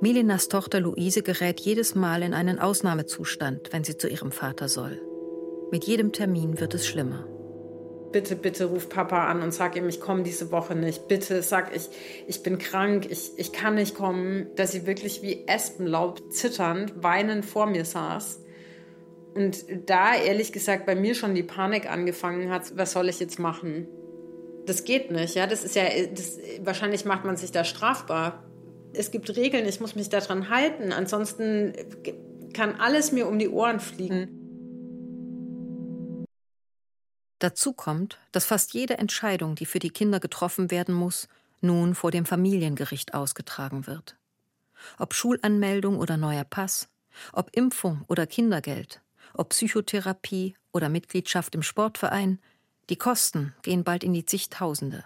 [0.00, 5.00] Melinas Tochter Luise gerät jedes Mal in einen Ausnahmezustand, wenn sie zu ihrem Vater soll.
[5.70, 7.26] Mit jedem Termin wird es schlimmer
[8.12, 11.08] bitte, bitte ruf Papa an und sag ihm, ich komme diese Woche nicht.
[11.08, 11.88] Bitte sag ich,
[12.26, 14.48] ich bin krank, ich, ich kann nicht kommen.
[14.56, 18.40] Dass sie wirklich wie Espenlaub zitternd, weinend vor mir saß.
[19.34, 23.38] Und da ehrlich gesagt bei mir schon die Panik angefangen hat, was soll ich jetzt
[23.38, 23.86] machen?
[24.66, 25.46] Das geht nicht, ja.
[25.46, 28.44] Das ist ja, das, wahrscheinlich macht man sich da strafbar.
[28.92, 30.92] Es gibt Regeln, ich muss mich daran halten.
[30.92, 31.72] Ansonsten
[32.52, 34.39] kann alles mir um die Ohren fliegen.
[37.40, 41.26] Dazu kommt, dass fast jede Entscheidung, die für die Kinder getroffen werden muss,
[41.62, 44.16] nun vor dem Familiengericht ausgetragen wird.
[44.98, 46.88] Ob Schulanmeldung oder neuer Pass,
[47.32, 49.00] ob Impfung oder Kindergeld,
[49.32, 52.40] ob Psychotherapie oder Mitgliedschaft im Sportverein,
[52.90, 55.04] die Kosten gehen bald in die zigtausende.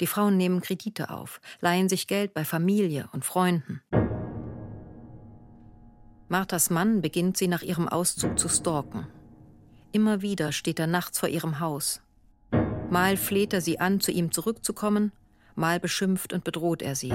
[0.00, 3.82] Die Frauen nehmen Kredite auf, leihen sich Geld bei Familie und Freunden.
[6.28, 9.06] Marthas Mann beginnt sie nach ihrem Auszug zu stalken
[9.92, 12.00] Immer wieder steht er nachts vor ihrem Haus.
[12.88, 15.12] Mal fleht er sie an, zu ihm zurückzukommen,
[15.54, 17.12] mal beschimpft und bedroht er sie.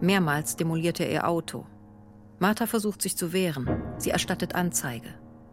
[0.00, 1.64] Mehrmals demoliert er ihr Auto.
[2.38, 3.82] Martha versucht sich zu wehren.
[3.96, 5.08] Sie erstattet Anzeige.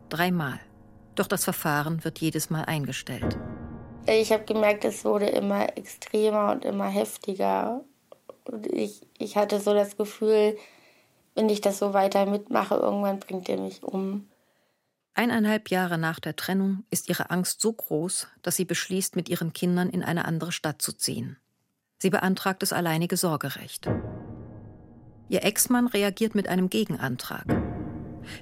[0.09, 0.59] Dreimal.
[1.15, 3.38] Doch das Verfahren wird jedes Mal eingestellt.
[4.05, 7.81] Ich habe gemerkt, es wurde immer extremer und immer heftiger.
[8.43, 10.57] Und ich, ich hatte so das Gefühl,
[11.33, 14.27] wenn ich das so weiter mitmache, irgendwann bringt er mich um.
[15.18, 19.53] Eineinhalb Jahre nach der Trennung ist ihre Angst so groß, dass sie beschließt, mit ihren
[19.53, 21.38] Kindern in eine andere Stadt zu ziehen.
[21.99, 23.88] Sie beantragt das alleinige Sorgerecht.
[25.30, 27.45] Ihr Ex-Mann reagiert mit einem Gegenantrag.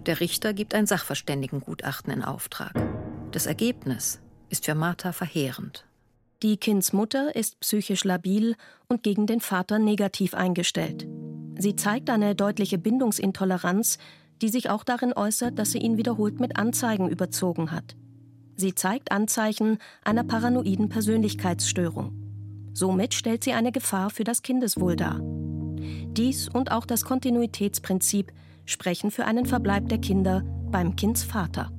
[0.08, 2.74] Der Richter gibt ein Sachverständigengutachten in Auftrag.
[3.32, 4.20] Das Ergebnis
[4.50, 5.86] ist für Martha verheerend.
[6.42, 8.56] Die Kindsmutter ist psychisch labil
[8.88, 11.08] und gegen den Vater negativ eingestellt.
[11.56, 14.00] Sie zeigt eine deutliche Bindungsintoleranz,
[14.44, 17.96] die sich auch darin äußert, dass sie ihn wiederholt mit Anzeigen überzogen hat.
[18.58, 22.12] Sie zeigt Anzeichen einer paranoiden Persönlichkeitsstörung.
[22.74, 25.22] Somit stellt sie eine Gefahr für das Kindeswohl dar.
[25.24, 28.34] Dies und auch das Kontinuitätsprinzip
[28.66, 31.72] sprechen für einen Verbleib der Kinder beim Kindsvater.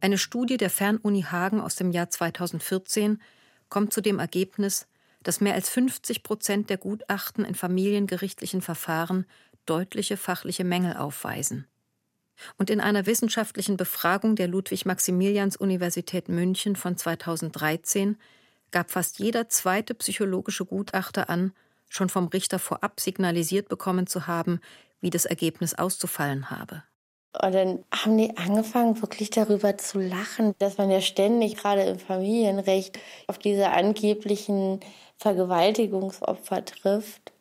[0.00, 3.22] Eine Studie der Fernuni Hagen aus dem Jahr 2014
[3.68, 4.88] kommt zu dem Ergebnis,
[5.22, 9.26] dass mehr als 50 Prozent der Gutachten in familiengerichtlichen Verfahren
[9.66, 11.66] deutliche fachliche Mängel aufweisen.
[12.56, 18.16] Und in einer wissenschaftlichen Befragung der Ludwig-Maximilians-Universität München von 2013
[18.70, 21.52] gab fast jeder zweite psychologische Gutachter an,
[21.88, 24.60] schon vom Richter vorab signalisiert bekommen zu haben,
[25.00, 26.82] wie das Ergebnis auszufallen habe.
[27.32, 31.98] Und dann haben die angefangen, wirklich darüber zu lachen, dass man ja ständig gerade im
[31.98, 34.80] Familienrecht auf diese angeblichen
[35.16, 37.32] Vergewaltigungsopfer trifft.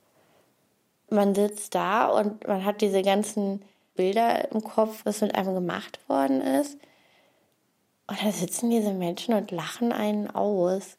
[1.09, 3.63] Man sitzt da und man hat diese ganzen
[3.95, 6.77] Bilder im Kopf, was mit einem gemacht worden ist.
[8.07, 10.97] Und da sitzen diese Menschen und lachen einen aus.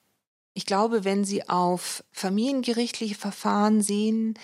[0.55, 4.35] Ich glaube, wenn Sie auf familiengerichtliche Verfahren sehen,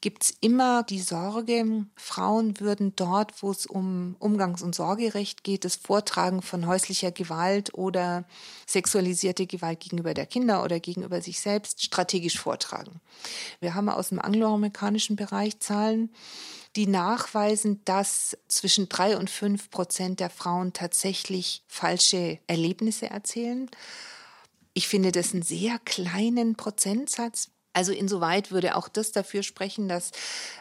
[0.00, 5.64] gibt es immer die Sorge, Frauen würden dort, wo es um Umgangs- und Sorgerecht geht,
[5.64, 8.24] das Vortragen von häuslicher Gewalt oder
[8.66, 13.00] sexualisierte Gewalt gegenüber der Kinder oder gegenüber sich selbst strategisch vortragen.
[13.60, 16.10] Wir haben aus dem angloamerikanischen Bereich Zahlen,
[16.76, 23.70] die nachweisen, dass zwischen drei und fünf Prozent der Frauen tatsächlich falsche Erlebnisse erzählen.
[24.74, 27.48] Ich finde das einen sehr kleinen Prozentsatz.
[27.76, 30.10] Also insoweit würde auch das dafür sprechen, dass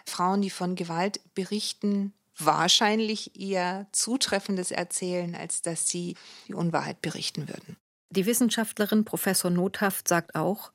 [0.06, 6.18] Frauen, die von Gewalt berichten, wahrscheinlich eher Zutreffendes erzählen, als dass sie
[6.50, 7.78] die Unwahrheit berichten würden.
[8.10, 10.74] Die Wissenschaftlerin Professor Nothaft sagt auch,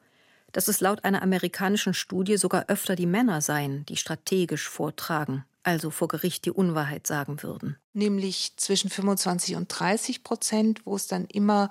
[0.52, 5.90] dass es laut einer amerikanischen Studie sogar öfter die Männer seien, die strategisch vortragen, also
[5.90, 7.76] vor Gericht die Unwahrheit sagen würden.
[7.92, 11.68] Nämlich zwischen 25 und 30 Prozent, wo es dann immer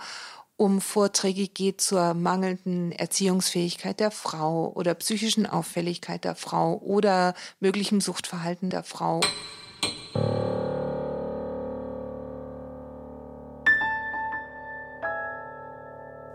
[0.60, 8.01] um Vorträge geht zur mangelnden Erziehungsfähigkeit der Frau oder psychischen Auffälligkeit der Frau oder möglichem
[8.01, 9.22] Suchtverhalten der Frau.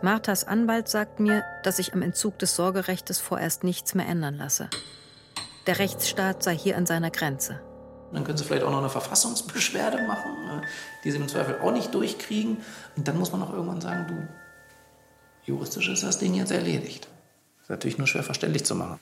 [0.01, 4.71] Marthas Anwalt sagt mir, dass sich am Entzug des Sorgerechtes vorerst nichts mehr ändern lasse.
[5.67, 7.61] Der Rechtsstaat sei hier an seiner Grenze.
[8.13, 10.63] Dann können sie vielleicht auch noch eine Verfassungsbeschwerde machen, ne,
[11.03, 12.59] die sie im Zweifel auch nicht durchkriegen.
[12.97, 17.09] Und dann muss man auch irgendwann sagen, du, juristisch ist das Ding jetzt erledigt.
[17.57, 19.01] Das ist natürlich nur schwer verständlich zu machen.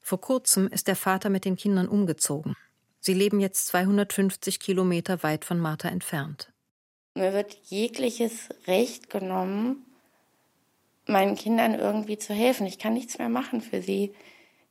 [0.00, 2.56] Vor kurzem ist der Vater mit den Kindern umgezogen.
[3.00, 6.52] Sie leben jetzt 250 Kilometer weit von Martha entfernt.
[7.14, 9.84] Mir wird jegliches Recht genommen,
[11.06, 12.66] meinen Kindern irgendwie zu helfen.
[12.66, 14.12] Ich kann nichts mehr machen für sie.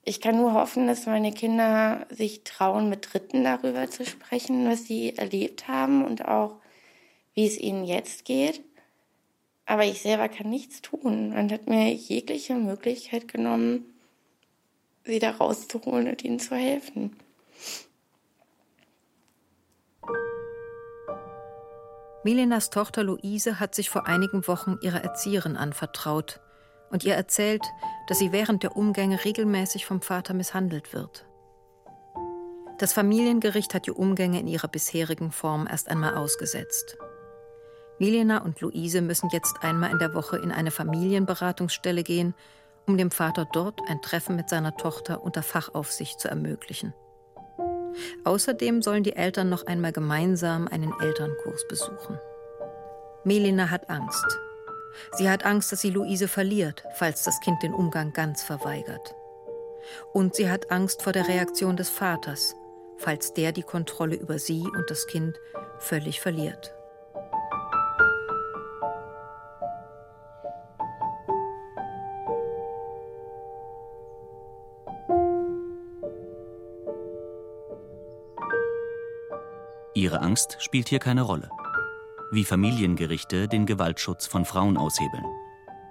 [0.04, 4.86] Ich kann nur hoffen, dass meine Kinder sich trauen, mit Dritten darüber zu sprechen, was
[4.86, 6.56] sie erlebt haben und auch,
[7.34, 8.62] wie es ihnen jetzt geht.
[9.66, 11.30] Aber ich selber kann nichts tun.
[11.30, 13.86] Man hat mir jegliche Möglichkeit genommen,
[15.04, 17.16] sie da rauszuholen und ihnen zu helfen.
[22.24, 26.42] Milenas Tochter Luise hat sich vor einigen Wochen ihrer Erzieherin anvertraut
[26.90, 27.64] und ihr erzählt,
[28.10, 31.28] dass sie während der Umgänge regelmäßig vom Vater misshandelt wird.
[32.80, 36.98] Das Familiengericht hat die Umgänge in ihrer bisherigen Form erst einmal ausgesetzt.
[38.00, 42.34] Milena und Luise müssen jetzt einmal in der Woche in eine Familienberatungsstelle gehen,
[42.88, 46.96] um dem Vater dort ein Treffen mit seiner Tochter unter Fachaufsicht zu ermöglichen.
[48.24, 52.18] Außerdem sollen die Eltern noch einmal gemeinsam einen Elternkurs besuchen.
[53.24, 54.40] Melina hat Angst.
[55.14, 59.16] Sie hat Angst, dass sie Luise verliert, falls das Kind den Umgang ganz verweigert.
[60.14, 62.56] Und sie hat Angst vor der Reaktion des Vaters,
[62.98, 65.38] falls der die Kontrolle über sie und das Kind
[65.80, 66.74] völlig verliert.
[79.96, 81.50] Ihre Angst spielt hier keine Rolle
[82.32, 85.26] wie Familiengerichte den Gewaltschutz von Frauen aushebeln.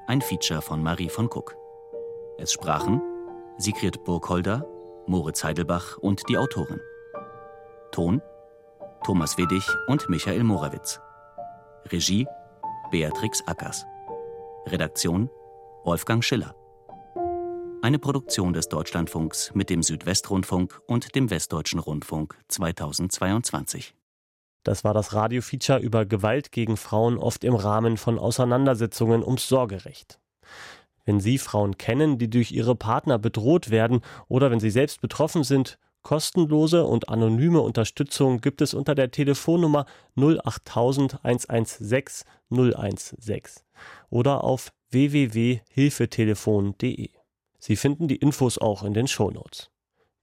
[0.07, 1.57] Ein Feature von Marie von Kuck.
[2.39, 3.03] Es sprachen
[3.57, 4.64] Sigrid Burgholder,
[5.07, 6.80] Moritz Heidelbach und die Autorin.
[7.91, 8.22] Ton
[9.05, 11.01] Thomas Wedig und Michael Morawitz.
[11.86, 12.26] Regie
[12.91, 13.84] Beatrix Ackers.
[14.66, 15.30] Redaktion
[15.84, 16.55] Wolfgang Schiller.
[17.82, 23.95] Eine Produktion des Deutschlandfunks mit dem Südwestrundfunk und dem Westdeutschen Rundfunk 2022.
[24.69, 30.21] Das war das Radiofeature über Gewalt gegen Frauen oft im Rahmen von Auseinandersetzungen ums Sorgerecht.
[31.07, 35.43] Wenn Sie Frauen kennen, die durch ihre Partner bedroht werden oder wenn Sie selbst betroffen
[35.43, 43.64] sind, kostenlose und anonyme Unterstützung gibt es unter der Telefonnummer 08000 116 016
[44.11, 47.09] oder auf www.hilfetelefon.de.
[47.59, 49.71] Sie finden die Infos auch in den Shownotes.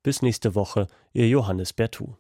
[0.03, 2.15] Bis nächste Woche, Ihr Johannes Bertou.